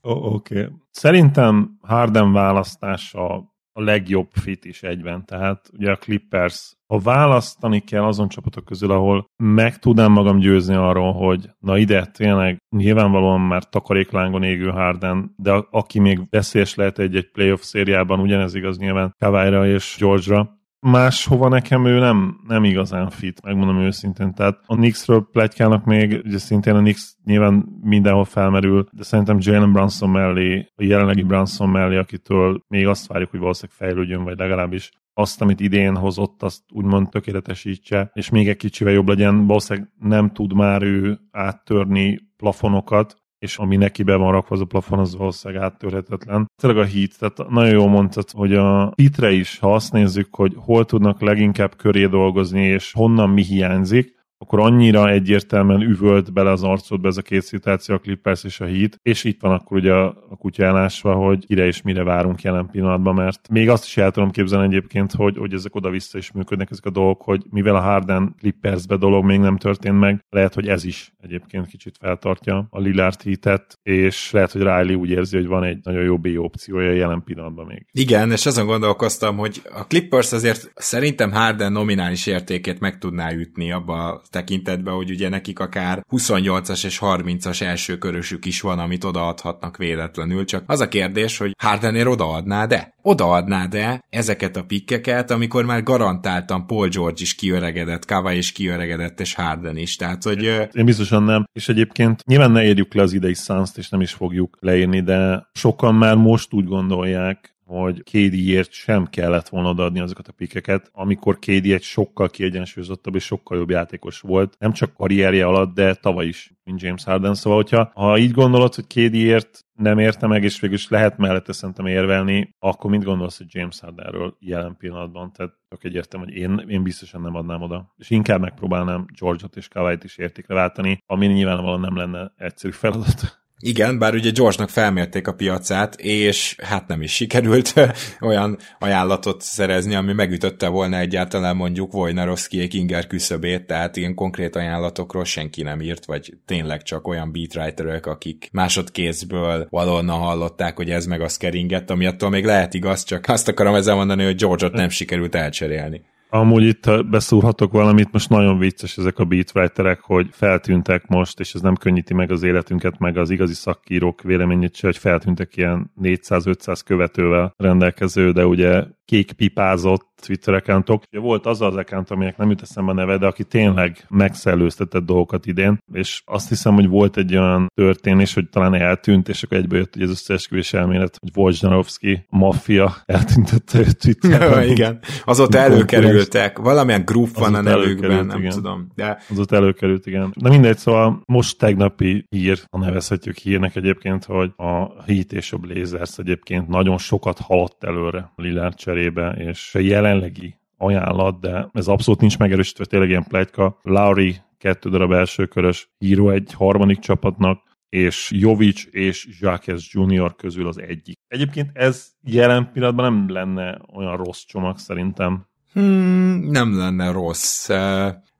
[0.00, 0.58] Oké.
[0.58, 0.72] Okay.
[0.90, 5.24] Szerintem Harden választása a legjobb fit is egyben.
[5.24, 10.74] Tehát ugye a Clippers, ha választani kell azon csapatok közül, ahol meg tudnám magam győzni
[10.74, 16.98] arról, hogy na ide tényleg nyilvánvalóan már takaréklángon égő Harden, de aki még veszélyes lehet
[16.98, 23.10] egy-egy playoff szériában, ugyanez igaz nyilván Kawai-ra és George-ra, máshova nekem ő nem, nem igazán
[23.10, 24.34] fit, megmondom őszintén.
[24.34, 29.72] Tehát a Knicksről plegykálnak még, ugye szintén a Knicks nyilván mindenhol felmerül, de szerintem Jalen
[29.72, 34.90] Brunson mellé, a jelenlegi Brunson mellé, akitől még azt várjuk, hogy valószínűleg fejlődjön, vagy legalábbis
[35.14, 40.30] azt, amit idén hozott, azt úgymond tökéletesítse, és még egy kicsivel jobb legyen, valószínűleg nem
[40.30, 45.16] tud már ő áttörni plafonokat, és ami neki be van rakva az a plafon, az
[45.16, 46.50] valószínűleg áttörhetetlen.
[46.62, 50.52] Tényleg a hit, tehát nagyon jól mondtad, hogy a hitre is, ha azt nézzük, hogy
[50.56, 56.62] hol tudnak leginkább köré dolgozni, és honnan mi hiányzik, akkor annyira egyértelműen üvölt bele az
[56.62, 59.92] arcodba ez a két szituáció, a Clippers és a Heat, és itt van akkor ugye
[59.92, 64.10] a, a kutyálásva, hogy kire és mire várunk jelen pillanatban, mert még azt is el
[64.10, 67.80] tudom képzelni egyébként, hogy, hogy ezek oda-vissza is működnek ezek a dolgok, hogy mivel a
[67.80, 72.80] Harden Clippersbe dolog még nem történt meg, lehet, hogy ez is egyébként kicsit feltartja a
[72.80, 76.92] Lillard hitet, és lehet, hogy Riley úgy érzi, hogy van egy nagyon jó B opciója
[76.92, 77.86] jelen pillanatban még.
[77.92, 83.72] Igen, és azon gondolkoztam, hogy a Clippers azért szerintem Harden nominális értékét meg tudná ütni
[83.72, 89.04] abba a tekintetben, hogy ugye nekik akár 28-as és 30-as első körösük is van, amit
[89.04, 92.94] odaadhatnak véletlenül, csak az a kérdés, hogy Hardenért odaadná-e?
[93.02, 99.34] Odaadnád-e ezeket a pikkeket, amikor már garantáltan Paul George is kiöregedett, Kava is kiöregedett, és
[99.34, 100.42] Harden is, tehát hogy...
[100.72, 104.12] Én biztosan nem, és egyébként nyilván ne érjük le az idei suns és nem is
[104.12, 110.28] fogjuk leírni, de sokan már most úgy gondolják, hogy KD-ért sem kellett volna adni azokat
[110.28, 115.46] a pikeket, amikor KD egy sokkal kiegyensúlyozottabb és sokkal jobb játékos volt, nem csak karrierje
[115.46, 117.34] alatt, de tavaly is, mint James Harden.
[117.34, 121.52] Szóval, hogyha ha így gondolod, hogy KD-ért nem érte meg, és végül is lehet mellette
[121.52, 125.32] szerintem érvelni, akkor mit gondolsz, hogy James Hardenről jelen pillanatban?
[125.32, 127.94] Tehát tök egyértelmű, hogy én, én biztosan nem adnám oda.
[127.96, 133.41] És inkább megpróbálnám George-ot és Kawai-t is értékre váltani, ami nyilvánvalóan nem lenne egyszerű feladat.
[133.64, 137.74] Igen, bár ugye George-nak felmérték a piacát, és hát nem is sikerült
[138.20, 145.24] olyan ajánlatot szerezni, ami megütötte volna egyáltalán mondjuk Wojnarowski Inger küszöbét, tehát ilyen konkrét ajánlatokról
[145.24, 151.20] senki nem írt, vagy tényleg csak olyan beatwriterök, akik másodkézből valahonnan hallották, hogy ez meg
[151.20, 154.88] az keringett, ami attól még lehet igaz, csak azt akarom ezzel mondani, hogy George-ot nem
[154.88, 156.02] sikerült elcserélni.
[156.34, 161.60] Amúgy itt beszúrhatok valamit, most nagyon vicces ezek a beatwriterek, hogy feltűntek most, és ez
[161.60, 166.80] nem könnyíti meg az életünket, meg az igazi szakírók véleményét se, hogy feltűntek ilyen 400-500
[166.84, 171.02] követővel rendelkező, de ugye kék pipázott Twitter accountok.
[171.10, 175.46] Volt az az account, aminek nem jut eszembe a neve, de aki tényleg megszellőztetett dolgokat
[175.46, 179.78] idén, és azt hiszem, hogy volt egy olyan történés, hogy talán eltűnt, és akkor egyből
[179.78, 184.62] jött hogy az összeesküvés elmélet, hogy Wojnarowski maffia eltüntette őt Twitterben.
[184.62, 188.52] Ja, igen, az ott előkerültek, valamilyen group van a nevükben, nem igen.
[188.52, 188.88] tudom.
[188.94, 189.18] De...
[189.30, 190.34] Az ott előkerült, igen.
[190.36, 195.56] De mindegy, szóval most tegnapi hír, ha nevezhetjük hírnek egyébként, hogy a Heat és a
[195.56, 202.20] Blazers egyébként nagyon sokat halott előre Lillard cserébe, és jelen jelenlegi ajánlat, de ez abszolút
[202.20, 203.78] nincs megerősítve, tényleg ilyen plegyka.
[203.82, 210.80] Lauri kettő darab elsőkörös író egy harmadik csapatnak, és Jovic és Jacques Junior közül az
[210.80, 211.18] egyik.
[211.28, 215.46] Egyébként ez jelen pillanatban nem lenne olyan rossz csomag szerintem.
[215.72, 217.68] Hmm, nem lenne rossz.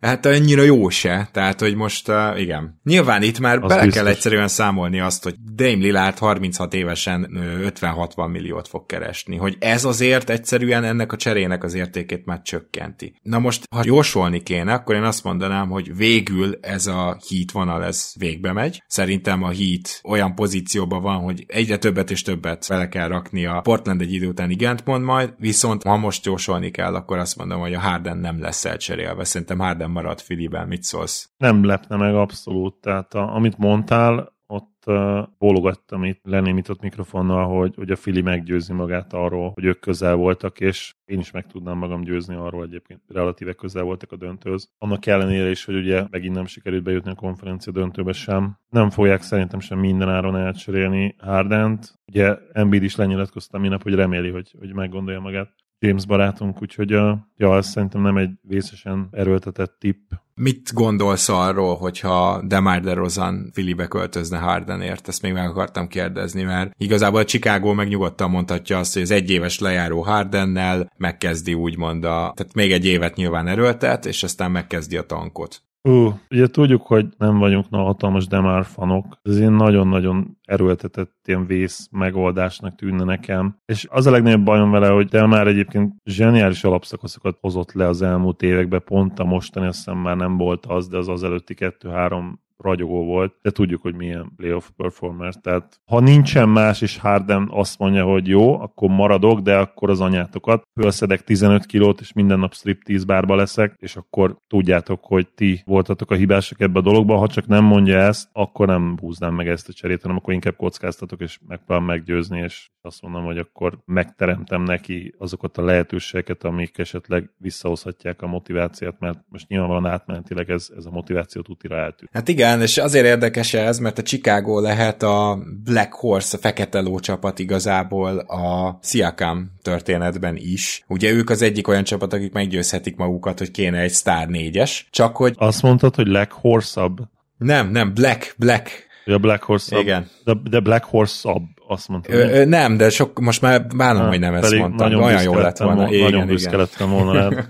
[0.02, 2.80] Hát annyira jó se, tehát hogy most uh, igen.
[2.84, 4.02] Nyilván itt már az bele biztos.
[4.02, 7.28] kell egyszerűen számolni azt, hogy Dame Lillard 36 évesen
[7.64, 13.14] 50-60 milliót fog keresni, hogy ez azért egyszerűen ennek a cserének az értékét már csökkenti.
[13.22, 17.84] Na most, ha jósolni kéne, akkor én azt mondanám, hogy végül ez a hit vonal
[17.84, 18.82] ez végbe megy.
[18.86, 23.60] Szerintem a hit olyan pozícióban van, hogy egyre többet és többet vele kell rakni a
[23.60, 27.60] Portland egy idő után igent mond majd, viszont ha most jósolni kell, akkor azt mondom,
[27.60, 29.24] hogy a Harden nem lesz elcserélve.
[29.24, 30.68] Szerintem Harden marad Filiben.
[30.68, 31.30] Mit szólsz?
[31.36, 32.74] Nem lepne meg abszolút.
[32.74, 38.72] Tehát a, amit mondtál, ott uh, bólogattam itt lenémított mikrofonnal, hogy, hogy a Fili meggyőzi
[38.72, 43.00] magát arról, hogy ők közel voltak, és én is meg tudnám magam győzni arról egyébként,
[43.08, 44.70] relatíve közel voltak a döntőhöz.
[44.78, 48.58] Annak ellenére is, hogy ugye megint nem sikerült bejutni a konferencia döntőbe sem.
[48.68, 52.00] Nem fogják szerintem sem minden áron elcserélni Hardent.
[52.06, 57.28] Ugye Embiid is lenyilatkozta minap, hogy reméli, hogy, hogy meggondolja magát James barátunk, úgyhogy a,
[57.36, 60.10] ja, ez szerintem nem egy vészesen erőltetett tipp.
[60.34, 65.08] Mit gondolsz arról, hogyha Demar DeRozan Filibe költözne Hardenért?
[65.08, 69.10] Ezt még meg akartam kérdezni, mert igazából a Chicago meg nyugodtan mondhatja azt, hogy az
[69.10, 74.96] egyéves lejáró Hardennel megkezdi úgymond a, tehát még egy évet nyilván erőltet, és aztán megkezdi
[74.96, 75.62] a tankot.
[75.88, 79.18] Ú, ugye tudjuk, hogy nem vagyunk na hatalmas Demar fanok.
[79.22, 83.56] Ez én nagyon-nagyon erőltetett ilyen vész megoldásnak tűnne nekem.
[83.64, 88.42] És az a legnagyobb bajom vele, hogy Demar egyébként zseniális alapszakaszokat hozott le az elmúlt
[88.42, 92.40] években, pont a mostani azt hiszem már nem volt az, de az az előtti kettő-három
[92.62, 95.34] ragyogó volt, de tudjuk, hogy milyen playoff performer.
[95.34, 100.00] Tehát ha nincsen más, és Harden azt mondja, hogy jó, akkor maradok, de akkor az
[100.00, 100.62] anyátokat.
[100.80, 105.62] Fölszedek 15 kilót, és minden nap strip 10 bárba leszek, és akkor tudjátok, hogy ti
[105.64, 107.16] voltatok a hibások ebbe a dologba.
[107.16, 110.56] Ha csak nem mondja ezt, akkor nem húznám meg ezt a cserét, hanem akkor inkább
[110.56, 116.78] kockáztatok, és megpróbálom meggyőzni, és azt mondom, hogy akkor megteremtem neki azokat a lehetőségeket, amik
[116.78, 122.10] esetleg visszahozhatják a motivációt, mert most nyilvánvalóan átmenetileg ez, ez a motiváció tutira eltűnt.
[122.12, 126.80] Hát igen, és azért érdekes ez, mert a Chicago lehet a Black Horse, a fekete
[126.80, 130.84] ló csapat igazából a Siakam történetben is.
[130.88, 135.16] Ugye ők az egyik olyan csapat, akik meggyőzhetik magukat, hogy kéne egy Star 4-es, csak
[135.16, 135.34] hogy...
[135.36, 137.00] Azt mondtad, hogy Black Horse-ab?
[137.38, 138.90] Nem, nem, Black, Black.
[139.04, 140.08] Ja, Black Horse Igen.
[140.24, 142.14] De, de Black Horse-ab azt mondtam.
[142.14, 144.88] Ö, ö, nem, de sok, most már bánom, hogy nem ezt mondtam.
[144.88, 145.88] Nagyon Olyan jó lett volna.
[145.92, 147.32] Igen, nagyon büszke lettem volna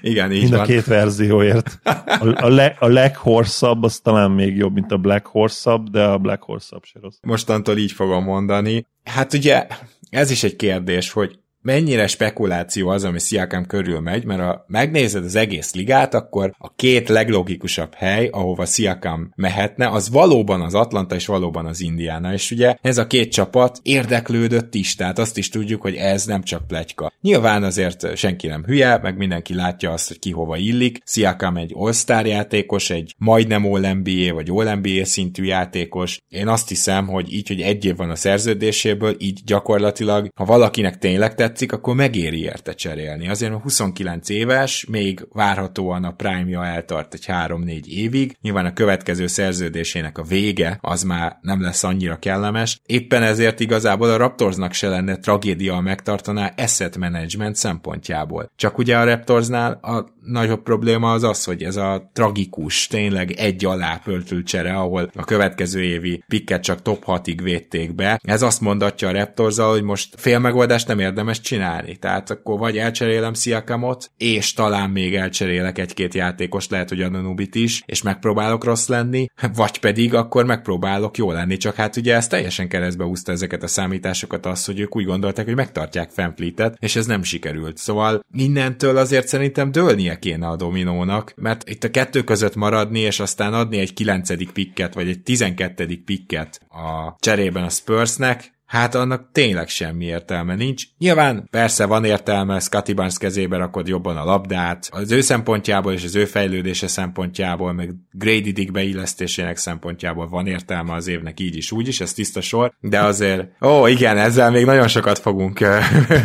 [0.00, 0.60] igen, így Mind van.
[0.60, 1.80] a két verzióért.
[1.82, 6.18] A, a, le, a leghorsabb az talán még jobb, mint a Black Horsabb, de a
[6.18, 7.16] Black Horsabb se rossz.
[7.22, 8.86] Mostantól így fogom mondani.
[9.04, 9.66] Hát ugye
[10.10, 15.24] ez is egy kérdés, hogy mennyire spekuláció az, ami Siakam körül megy, mert ha megnézed
[15.24, 21.14] az egész ligát, akkor a két leglogikusabb hely, ahova Siakam mehetne, az valóban az Atlanta
[21.14, 25.48] és valóban az Indiana, és ugye ez a két csapat érdeklődött is, tehát azt is
[25.48, 27.12] tudjuk, hogy ez nem csak pletyka.
[27.20, 30.98] Nyilván azért senki nem hülye, meg mindenki látja azt, hogy ki hova illik.
[31.06, 36.20] Siakam egy All-Star játékos, egy majdnem All-NBA vagy All-NBA szintű játékos.
[36.28, 40.98] Én azt hiszem, hogy így, hogy egy év van a szerződéséből, így gyakorlatilag, ha valakinek
[40.98, 43.28] tényleg tetszik, akkor megéri érte cserélni.
[43.28, 49.26] Azért, mert 29 éves, még várhatóan a prime-ja eltart egy 3-4 évig, nyilván a következő
[49.26, 52.80] szerződésének a vége az már nem lesz annyira kellemes.
[52.86, 58.50] Éppen ezért igazából a Raptorsnak se lenne tragédia, ha megtartaná asset management szempontjából.
[58.56, 63.64] Csak ugye a Raptorsnál a nagyobb probléma az az, hogy ez a tragikus, tényleg egy
[63.64, 68.20] alá pöltült csere, ahol a következő évi pikket csak top 6-ig védték be.
[68.22, 71.96] Ez azt mondatja a raptors hogy most fél megoldást nem érdemes csinálni.
[71.96, 77.82] Tehát akkor vagy elcserélem Siakamot, és talán még elcserélek egy-két játékos, lehet, hogy Ananubit is,
[77.86, 82.68] és megpróbálok rossz lenni, vagy pedig akkor megpróbálok jó lenni, csak hát ugye ez teljesen
[82.68, 87.06] keresztbe húzta ezeket a számításokat az, hogy ők úgy gondolták, hogy megtartják Fanfleetet, és ez
[87.06, 87.76] nem sikerült.
[87.76, 93.20] Szóval innentől azért szerintem dőlnie kéne a dominónak, mert itt a kettő között maradni, és
[93.20, 99.28] aztán adni egy kilencedik pikket, vagy egy tizenkettedik pikket a cserében a Spursnek, hát annak
[99.32, 100.84] tényleg semmi értelme nincs.
[100.98, 106.04] Nyilván persze van értelme, Scotty Barnes kezébe rakod jobban a labdát, az ő szempontjából és
[106.04, 111.72] az ő fejlődése szempontjából, meg Grady Dick beillesztésének szempontjából van értelme az évnek így is,
[111.72, 115.58] úgy is, ez tiszta sor, de azért, ó igen, ezzel még nagyon sokat fogunk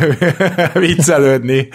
[0.74, 1.68] viccelődni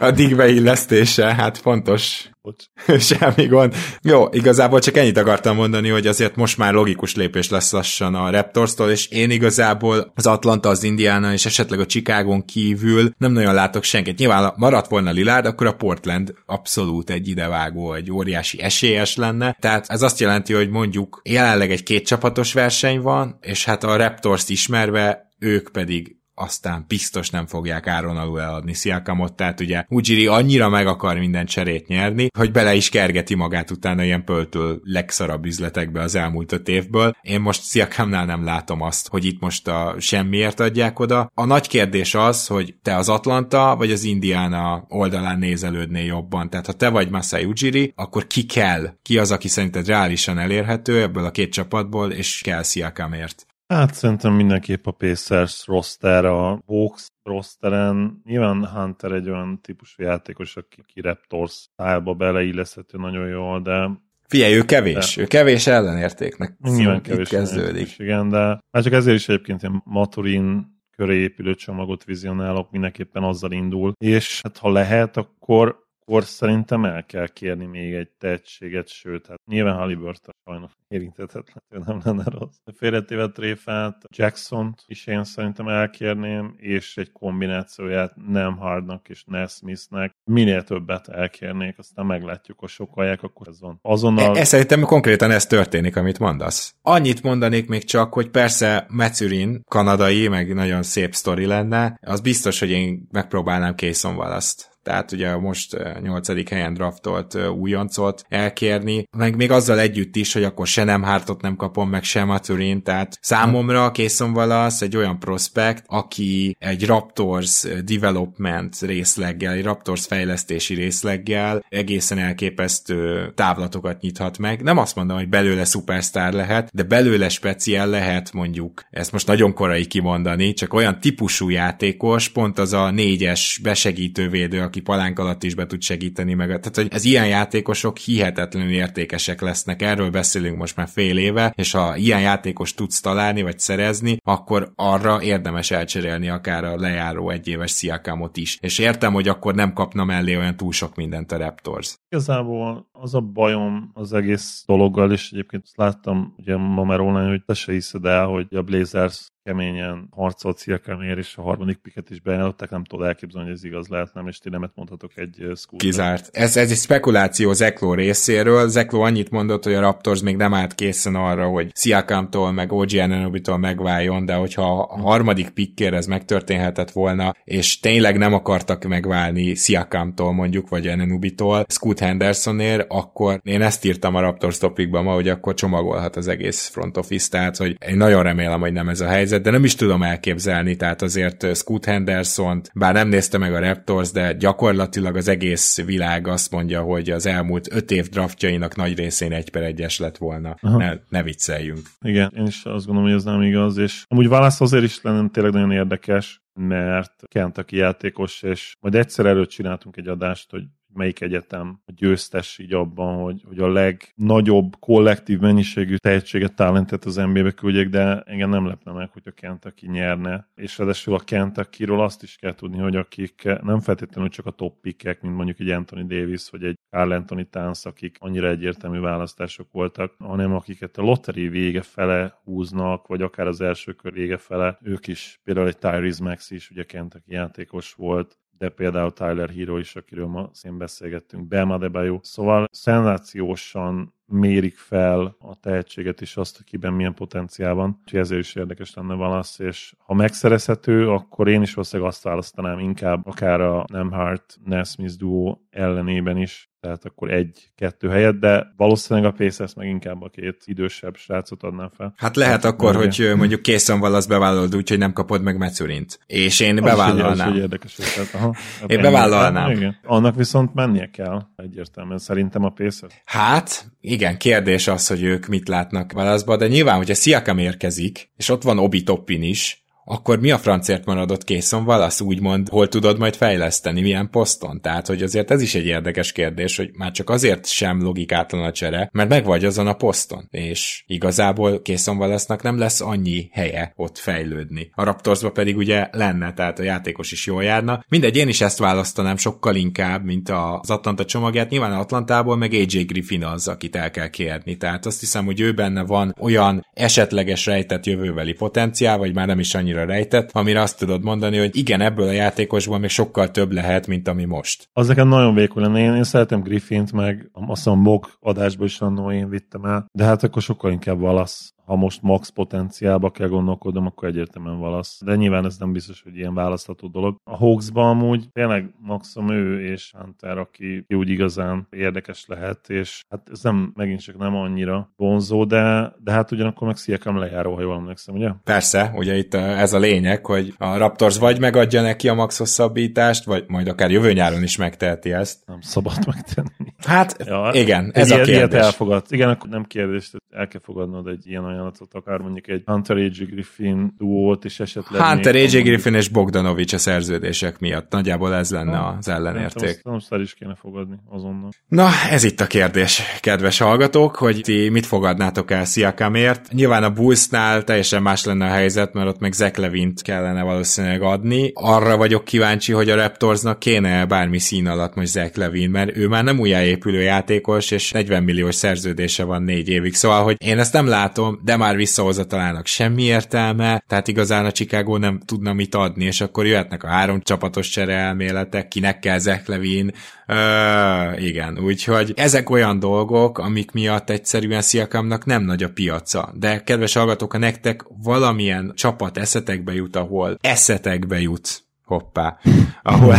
[0.00, 2.64] a Dick beillesztése, hát fontos Bocs.
[3.08, 3.74] Semmi gond.
[4.02, 8.30] Jó, igazából csak ennyit akartam mondani, hogy azért most már logikus lépés lesz lassan a
[8.30, 13.54] Raptors-tól, és én igazából az Atlanta, az Indiana és esetleg a Chicago kívül nem nagyon
[13.54, 14.18] látok senkit.
[14.18, 19.56] Nyilván maradt volna Lillard, akkor a Portland abszolút egy idevágó, egy óriási esélyes lenne.
[19.60, 23.96] Tehát ez azt jelenti, hogy mondjuk jelenleg egy két csapatos verseny van, és hát a
[23.96, 30.26] Raptors ismerve ők pedig aztán biztos nem fogják áron alul eladni Sziakamot, tehát ugye Ujiri
[30.26, 35.44] annyira meg akar minden cserét nyerni, hogy bele is kergeti magát utána ilyen pöltől legszarabb
[35.44, 37.16] üzletekbe az elmúlt öt évből.
[37.22, 41.30] Én most Sziakamnál nem látom azt, hogy itt most a semmiért adják oda.
[41.34, 46.50] A nagy kérdés az, hogy te az Atlanta vagy az Indiana oldalán nézelődnél jobban.
[46.50, 48.94] Tehát ha te vagy Masai Ujiri, akkor ki kell?
[49.02, 53.48] Ki az, aki szerinted reálisan elérhető ebből a két csapatból, és kell Sziakamért?
[53.70, 58.20] Hát szerintem mindenképp a Pacers roster, a Hawks rosteren.
[58.24, 63.90] Nyilván Hunter egy olyan típusú játékos, aki, ki Raptors szálba beleilleszhető nagyon jól, de
[64.26, 65.22] Figyelj, ő kevés, de.
[65.22, 66.56] ő kevés ellenértéknek.
[66.60, 67.98] Nyilván kevés kezdődik.
[67.98, 68.38] Igen, de
[68.70, 73.92] hát csak ezért is egyébként ilyen Maturin köré épülő csomagot vizionálok, mindenképpen azzal indul.
[73.98, 75.79] És hát ha lehet, akkor
[76.10, 82.00] akkor szerintem el kell kérni még egy tehetséget, sőt, hát nyilván Halliburton sajnos érintetetlen, nem
[82.04, 82.56] lenne rossz.
[82.76, 90.64] Félretéve tréfát, Jackson-t is én szerintem elkérném, és egy kombinációját nem Hardnak és Nesmithnek minél
[90.64, 93.78] többet elkérnék, aztán meglátjuk, hogy sokalják, akkor ez van.
[93.82, 94.36] Azonnal...
[94.36, 96.74] E, e szerintem konkrétan ez történik, amit mondasz.
[96.82, 102.58] Annyit mondanék még csak, hogy persze Metzurin, kanadai, meg nagyon szép sztori lenne, az biztos,
[102.58, 109.50] hogy én megpróbálnám Készon Wallace-t tehát ugye most nyolcadik helyen draftolt újoncot elkérni, meg még
[109.50, 113.90] azzal együtt is, hogy akkor se nem Hartot nem kapom, meg sem Maturin, tehát számomra
[113.90, 122.18] Készon Valasz egy olyan prospekt, aki egy Raptors development részleggel, egy Raptors fejlesztési részleggel egészen
[122.18, 124.62] elképesztő távlatokat nyithat meg.
[124.62, 129.54] Nem azt mondom, hogy belőle szupersztár lehet, de belőle speciál lehet mondjuk, ezt most nagyon
[129.54, 135.42] korai kimondani, csak olyan típusú játékos, pont az a négyes besegítő védő, aki palánk alatt
[135.42, 136.46] is be tud segíteni meg.
[136.46, 139.82] Tehát, hogy ez ilyen játékosok hihetetlenül értékesek lesznek.
[139.82, 144.72] Erről beszélünk most már fél éve, és ha ilyen játékos tudsz találni, vagy szerezni, akkor
[144.76, 148.58] arra érdemes elcserélni akár a lejáró egyéves Sziakamot is.
[148.60, 151.96] És értem, hogy akkor nem kapna mellé olyan túl sok mindent a Raptors.
[152.08, 157.28] Igazából az a bajom az egész dologgal, és egyébként azt láttam ugye ma már online,
[157.28, 162.10] hogy te se hiszed el, hogy a Blazers keményen harcolt Sziakamért, és a harmadik piket
[162.10, 165.34] is bejelöltek, nem tudod elképzelni, hogy ez igaz lehet, nem, és ti nemet mondhatok egy
[165.54, 165.78] school.
[165.78, 166.28] Kizárt.
[166.32, 168.68] Ez, ez egy spekuláció Zekló részéről.
[168.68, 172.94] Zekló annyit mondott, hogy a Raptors még nem állt készen arra, hogy Sziakamtól, meg OG
[172.94, 179.54] Ananobitól megváljon, de hogyha a harmadik pikkér ez megtörténhetett volna, és tényleg nem akartak megválni
[179.54, 185.28] Sziakamtól mondjuk, vagy Ananobitól, Scoot Hendersonért, akkor én ezt írtam a Raptors topikban ma, hogy
[185.28, 189.06] akkor csomagolhat az egész front office, tehát hogy én nagyon remélem, hogy nem ez a
[189.06, 193.60] helyzet, de nem is tudom elképzelni, tehát azért Scoot henderson bár nem nézte meg a
[193.60, 198.98] Raptors, de gyakorlatilag az egész világ azt mondja, hogy az elmúlt öt év draftjainak nagy
[198.98, 200.56] részén egy per egyes lett volna.
[200.60, 201.80] Ne, ne vicceljünk.
[202.00, 205.28] Igen, én is azt gondolom, hogy ez nem igaz, és amúgy válasz azért is lenne
[205.28, 210.62] tényleg nagyon érdekes, mert Kentucky játékos, és majd egyszer előtt csináltunk egy adást, hogy
[210.92, 217.16] melyik egyetem a győztes így abban, hogy, hogy a legnagyobb kollektív mennyiségű tehetséget, talentet az
[217.16, 220.48] NBA-be küldjék, de engem nem lepne meg, hogy a Kentucky nyerne.
[220.54, 224.80] És ráadásul a Kentucky-ról azt is kell tudni, hogy akik nem feltétlenül csak a top
[224.80, 229.68] pickek, mint mondjuk egy Anthony Davis, vagy egy Carl Anthony Towns, akik annyira egyértelmű választások
[229.72, 234.78] voltak, hanem akiket a lottery vége fele húznak, vagy akár az első kör vége fele,
[234.82, 239.78] ők is, például egy Tyrese Max is, ugye Kentucky játékos volt, de például Tyler Hero
[239.78, 242.18] is, akiről ma szén beszélgettünk, Belma Debajo.
[242.22, 247.98] Szóval szenzációsan mérik fel a tehetséget és azt, hogy kiben milyen potenciál van.
[248.00, 252.78] Úgyhogy ezért is érdekes lenne valasz, és ha megszerezhető, akkor én is valószínűleg azt választanám
[252.78, 259.36] inkább akár a Nemhart Nesmith duo ellenében is, tehát akkor egy-kettő helyet, de valószínűleg a
[259.36, 262.14] Pacers meg inkább a két idősebb srácot adná fel.
[262.16, 263.34] Hát lehet hát, akkor, hogy ugye.
[263.34, 266.18] mondjuk készen valasz bevállalod úgy, hogy nem kapod meg Metszurint.
[266.26, 267.30] És én bevállalnám.
[267.30, 269.70] Az, hogy érdekes, tehát, aha, hát én bevállalnám.
[269.70, 269.96] Igen.
[270.02, 273.14] Annak viszont mennie kell egyértelműen, szerintem a Pacers.
[273.24, 278.48] Hát, igen, kérdés az, hogy ők mit látnak válaszba, de nyilván, hogyha Siakam érkezik, és
[278.48, 283.18] ott van Obi Toppin is, akkor mi a francért maradott készon valasz, úgymond, hol tudod
[283.18, 284.80] majd fejleszteni, milyen poszton?
[284.80, 288.72] Tehát, hogy azért ez is egy érdekes kérdés, hogy már csak azért sem logikátlan a
[288.72, 293.92] csere, mert meg vagy azon a poszton, és igazából készon valasznak nem lesz annyi helye
[293.96, 294.90] ott fejlődni.
[294.94, 298.04] A Raptorsba pedig ugye lenne, tehát a játékos is jól járna.
[298.08, 301.70] Mindegy, én is ezt választanám sokkal inkább, mint az Atlanta csomagját.
[301.70, 304.76] Nyilván Atlantából meg AJ Griffin az, akit el kell kérni.
[304.76, 309.58] Tehát azt hiszem, hogy ő benne van olyan esetleges rejtett jövőbeli potenciál, vagy már nem
[309.58, 313.50] is annyira annyira rejtett, amire azt tudod mondani, hogy igen, ebből a játékosból még sokkal
[313.50, 314.88] több lehet, mint ami most.
[314.92, 315.98] Az nekem nagyon vékony lenne.
[315.98, 320.24] Én, én szeretem Griffint, meg azt hiszem Mog adásból is annó én vittem el, de
[320.24, 325.20] hát akkor sokkal inkább valasz ha most max potenciálba kell gondolkodnom, akkor egyértelműen valasz.
[325.24, 327.36] De nyilván ez nem biztos, hogy ilyen választható dolog.
[327.44, 333.48] A Hawksban amúgy tényleg maximum ő és Hunter, aki úgy igazán érdekes lehet, és hát
[333.52, 337.80] ez nem, megint csak nem annyira vonzó, de, de hát ugyanakkor meg Siakam lejáró, ha
[337.80, 338.50] jól emlékszem, ugye?
[338.64, 343.44] Persze, ugye itt ez a lényeg, hogy a Raptors vagy megadja neki a max hosszabbítást,
[343.44, 345.66] vagy majd akár jövő nyáron is megteheti ezt.
[345.66, 346.89] Nem szabad megtenni.
[347.10, 348.56] Hát ja, igen, ez ilyet, a kérdés.
[348.56, 349.24] Ilyet elfogad.
[349.28, 353.44] Igen, akkor nem kérdés, el kell fogadnod egy ilyen ajánlatot, akár mondjuk egy Hunter A.J.
[353.44, 355.22] Griffin duót is esetleg.
[355.22, 355.78] Hunter A.J.
[355.78, 358.10] Griffin és Bogdanovics a szerződések miatt.
[358.10, 360.00] Nagyjából ez lenne ha, az ellenérték.
[360.02, 361.70] Nem, nem is kéne fogadni azonnal.
[361.88, 366.72] Na, ez itt a kérdés, kedves hallgatók, hogy ti mit fogadnátok el Siakamért.
[366.72, 371.22] Nyilván a Bullsnál teljesen más lenne a helyzet, mert ott meg Zach Levint kellene valószínűleg
[371.22, 371.70] adni.
[371.74, 376.28] Arra vagyok kíváncsi, hogy a Raptorsnak kéne bármi szín alatt most Zach Levin, mert ő
[376.28, 376.58] már nem
[377.06, 380.14] újjáépülő játékos, és 40 milliós szerződése van négy évig.
[380.14, 385.16] Szóval, hogy én ezt nem látom, de már visszahozatalának semmi értelme, tehát igazán a Chicago
[385.16, 389.68] nem tudna mit adni, és akkor jöhetnek a három csapatos csere elméletek, kinek kell Zach
[389.68, 390.12] Levin,
[390.52, 396.52] Uh, igen, úgyhogy ezek olyan dolgok, amik miatt egyszerűen Sziakamnak nem nagy a piaca.
[396.54, 402.58] De kedves hallgatók, ha nektek valamilyen csapat eszetekbe jut, ahol eszetekbe jut, hoppá,
[403.02, 403.36] ahol,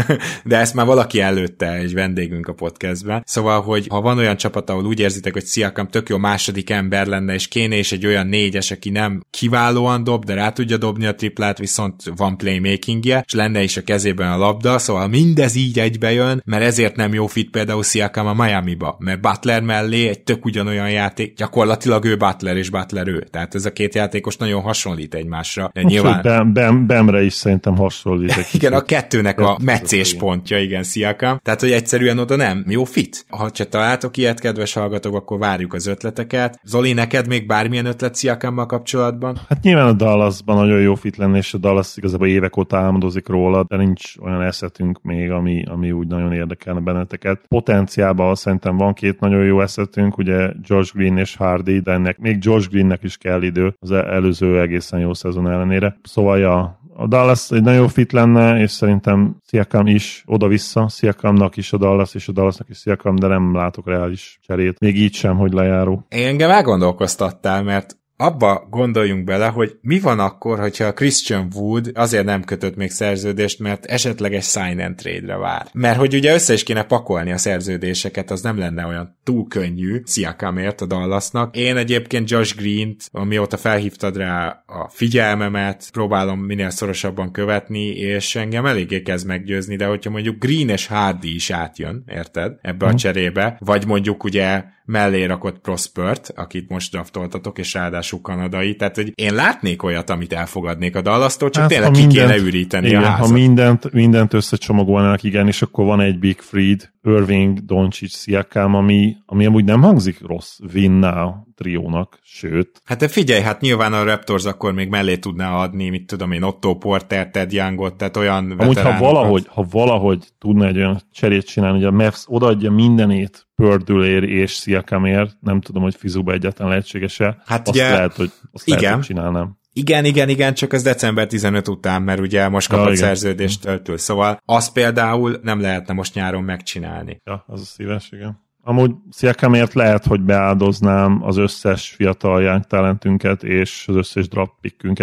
[0.44, 3.22] de ezt már valaki előtte egy vendégünk a podcastben.
[3.26, 7.06] Szóval, hogy ha van olyan csapat, ahol úgy érzitek, hogy Sziakam tök jó második ember
[7.06, 11.06] lenne, és kéne is egy olyan négyes, aki nem kiválóan dob, de rá tudja dobni
[11.06, 15.78] a triplát, viszont van playmakingje, és lenne is a kezében a labda, szóval mindez így
[15.78, 20.44] egybejön, mert ezért nem jó fit például Sziakam a Miami-ba, mert Butler mellé egy tök
[20.44, 23.26] ugyanolyan játék, gyakorlatilag ő Butler és Butler ő.
[23.30, 25.70] Tehát ez a két játékos nagyon hasonlít egymásra.
[25.72, 26.22] De nyilván...
[26.22, 28.34] Bem, Bem, Bemre is szerintem hasonlít.
[28.52, 31.38] Igen, a kettőnek a meccés pontja, igen, Sziakam.
[31.42, 33.24] Tehát, hogy egyszerűen oda nem jó fit.
[33.28, 36.60] Ha csak találtok ilyet, kedves hallgatók, akkor várjuk az ötleteket.
[36.64, 39.38] Zoli, neked még bármilyen ötlet Sziakammal kapcsolatban?
[39.48, 43.28] Hát nyilván a Dallasban nagyon jó fit lenne, és a Dallas igazából évek óta álmodozik
[43.28, 47.40] róla, de nincs olyan eszetünk még, ami, ami úgy nagyon érdekelne benneteket.
[47.48, 52.38] Potenciálban szerintem van két nagyon jó eszetünk, ugye George Green és Hardy, de ennek még
[52.38, 55.98] George Greennek is kell idő az előző egészen jó szezon ellenére.
[56.02, 61.72] Szóval ja, a Dallas egy nagyon fit lenne, és szerintem Siakam is oda-vissza, Siakamnak is
[61.72, 64.80] a Dallas, és a Dallasnak is Siakam, de nem látok reális cserét.
[64.80, 66.06] Még így sem, hogy lejáró.
[66.08, 72.24] Engem elgondolkoztattál, mert abba gondoljunk bele, hogy mi van akkor, hogyha a Christian Wood azért
[72.24, 75.66] nem kötött még szerződést, mert esetleg egy sign and trade-re vár.
[75.72, 80.02] Mert hogy ugye össze is kéne pakolni a szerződéseket, az nem lenne olyan túl könnyű
[80.06, 81.56] Siakamért a Dallasnak.
[81.56, 88.66] Én egyébként Josh Green-t, amióta felhívtad rá a figyelmemet, próbálom minél szorosabban követni, és engem
[88.66, 92.96] eléggé kezd meggyőzni, de hogyha mondjuk Green és Hardy is átjön, érted, ebbe a mhm.
[92.96, 99.12] cserébe, vagy mondjuk ugye mellé rakott Prospert, akit most draftoltatok, és ráadásul kanadai, tehát hogy
[99.14, 103.02] én látnék olyat, amit elfogadnék a Dallasztól, csak hát, tényleg ki mindent, kéne üríteni igen,
[103.02, 103.26] a házat.
[103.26, 109.16] Ha mindent, mindent összecsomagolnának, igen, és akkor van egy Big Freed, Irving, Doncic, Siakam, ami,
[109.26, 112.82] ami amúgy nem hangzik rossz win now triónak, sőt.
[112.84, 116.42] Hát de figyelj, hát nyilván a Raptors akkor még mellé tudná adni, mit tudom én,
[116.42, 121.46] Otto Porter, Ted Youngot, tehát olyan Amúgy, ha valahogy, ha valahogy tudna egy olyan cserét
[121.46, 127.42] csinálni, hogy a Mavs odaadja mindenét Pördülér és Sziakamért, nem tudom, hogy Fizuba egyáltalán lehetséges-e.
[127.46, 128.80] Hát azt ugye, lehet, hogy azt igen.
[128.80, 129.58] lehet, hogy csinálnám.
[129.72, 133.98] Igen, igen, igen, csak az december 15 után, mert ugye most kapott ja, szerződést töltől,
[133.98, 137.20] szóval azt például nem lehetne most nyáron megcsinálni.
[137.24, 138.41] Ja, az a szíves, igen.
[138.64, 144.52] Amúgy Sziakamért lehet, hogy beáldoznám az összes fiatal young talentünket és az összes draft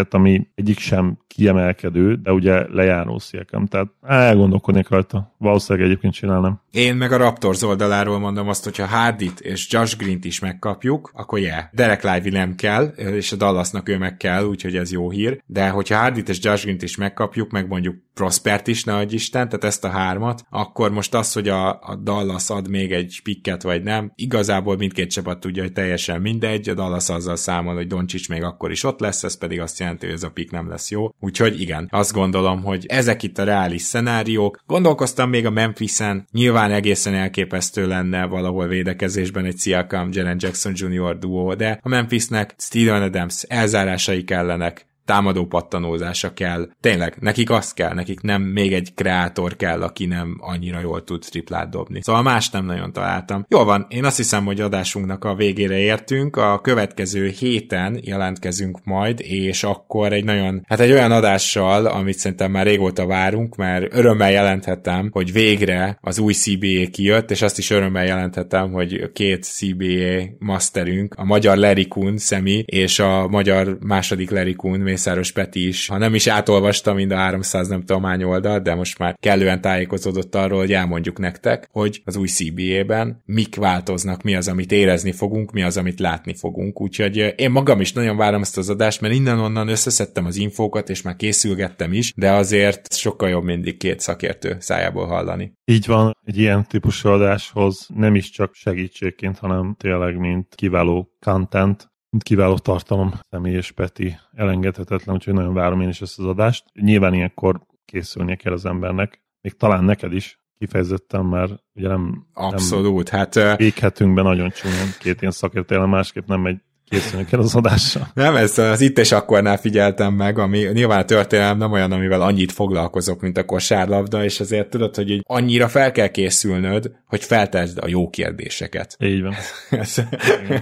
[0.09, 5.35] ami egyik sem kiemelkedő, de ugye lejáró Sziakam, tehát elgondolkodnék rajta.
[5.37, 6.61] Valószínűleg egyébként csinálnám.
[6.71, 11.39] Én meg a Raptors oldaláról mondom azt, hogyha Hardit és Josh Green-t is megkapjuk, akkor
[11.39, 11.63] yeah.
[11.71, 15.41] Derek Lively nem kell, és a Dallasnak ő meg kell, úgyhogy ez jó hír.
[15.45, 19.63] De hogyha Hardit és Josh Green-t is megkapjuk, meg mondjuk Prospert is, ne Isten, tehát
[19.63, 23.19] ezt a hármat, akkor most az, hogy a, a Dallas ad még egy
[23.49, 27.87] picket vagy nem, igazából mindkét csapat tudja, hogy teljesen mindegy, a Dallas azzal számol, hogy
[27.87, 30.69] Doncsics még akkor is ott lesz, ez pedig azt jelenti, hogy ez a pick nem
[30.69, 31.09] lesz jó.
[31.19, 34.63] Úgyhogy igen, azt gondolom, hogy ezek itt a reális szenáriók.
[34.65, 41.17] Gondolkoztam még a Memphis-en, nyilván egészen elképesztő lenne valahol védekezésben egy Siakam, Jaren Jackson Jr.
[41.17, 46.69] duo, de a Memphisnek Steven Adams elzárásai kellenek, támadó pattanózása kell.
[46.81, 51.25] Tényleg, nekik az kell, nekik nem még egy kreátor kell, aki nem annyira jól tud
[51.29, 52.01] triplát dobni.
[52.01, 53.45] Szóval más nem nagyon találtam.
[53.47, 56.35] Jól van, én azt hiszem, hogy adásunknak a végére értünk.
[56.35, 62.51] A következő héten jelentkezünk majd, és akkor egy nagyon, hát egy olyan adással, amit szerintem
[62.51, 67.69] már régóta várunk, mert örömmel jelenthetem, hogy végre az új CBA kijött, és azt is
[67.69, 74.29] örömmel jelenthetem, hogy két CBA masterünk, a magyar Larry Kuhn, Szemi, és a magyar második
[74.29, 74.55] Larry
[74.99, 78.75] Mészáros Peti is, ha nem is átolvasta mind a 300 nem tudom hány oldal, de
[78.75, 84.35] most már kellően tájékozódott arról, hogy elmondjuk nektek, hogy az új CBA-ben mik változnak, mi
[84.35, 86.81] az, amit érezni fogunk, mi az, amit látni fogunk.
[86.81, 91.01] Úgyhogy én magam is nagyon várom ezt az adást, mert innen-onnan összeszedtem az infókat, és
[91.01, 95.53] már készülgettem is, de azért sokkal jobb mindig két szakértő szájából hallani.
[95.65, 101.89] Így van, egy ilyen típusú adáshoz nem is csak segítségként, hanem tényleg mint kiváló content,
[102.09, 104.17] mint kiváló tartalom, személy és Peti.
[104.33, 106.65] Elengedhetetlen, úgyhogy nagyon várom én is ezt az adást.
[106.73, 113.11] Nyilván ilyenkor készülnie kell az embernek, még talán neked is, kifejezetten, mert ugye nem, Abszolút,
[113.11, 113.59] nem hát...
[113.59, 114.87] Éghetünk be nagyon csúnyán.
[114.99, 118.07] Két ilyen szakértőjel, másképp nem megy készülni kell az adásra.
[118.13, 122.21] Nem, ezt az itt és akkornál figyeltem meg, ami nyilván a történelem nem olyan, amivel
[122.21, 127.23] annyit foglalkozok, mint a kosárlabda, és azért tudod, hogy így annyira fel kell készülnöd, hogy
[127.23, 128.95] feltesd a jó kérdéseket.
[128.99, 129.33] Így van.
[129.79, 129.95] ez,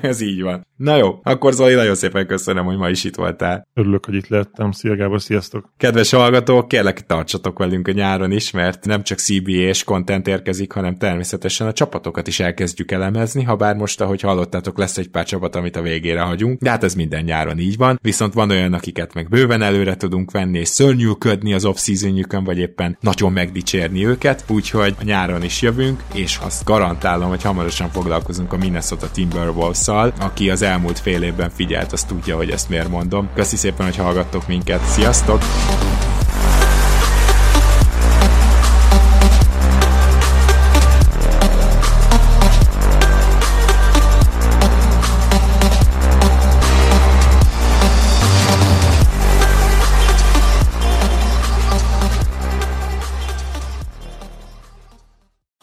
[0.02, 0.68] ez így van.
[0.76, 3.68] Na jó, akkor Zoli, nagyon szépen köszönöm, hogy ma is itt voltál.
[3.74, 4.72] Örülök, hogy itt lettem.
[4.72, 5.70] Szia Gábor, sziasztok!
[5.78, 10.72] Kedves hallgatók, kérlek tartsatok velünk a nyáron is, mert nem csak CBA és content érkezik,
[10.72, 15.26] hanem természetesen a csapatokat is elkezdjük elemezni, ha bár most, ahogy hallottátok, lesz egy pár
[15.26, 15.82] csapat, amit a
[16.18, 19.62] végére hagyunk, de hát ez minden nyáron így van, viszont van olyan, akiket meg bőven
[19.62, 21.88] előre tudunk venni, és szörnyűködni az off
[22.30, 28.54] vagy éppen nagyon megdicsérni őket, úgyhogy nyáron is jövünk, és azt garantálom, hogy hamarosan foglalkozunk
[28.54, 33.30] a Minnesota Timberwolves-szal, aki az elmúlt fél évben figyelt, azt tudja, hogy ezt miért mondom.
[33.36, 34.84] Köszi szépen, hogy hallgattok minket.
[34.84, 35.42] Sziasztok!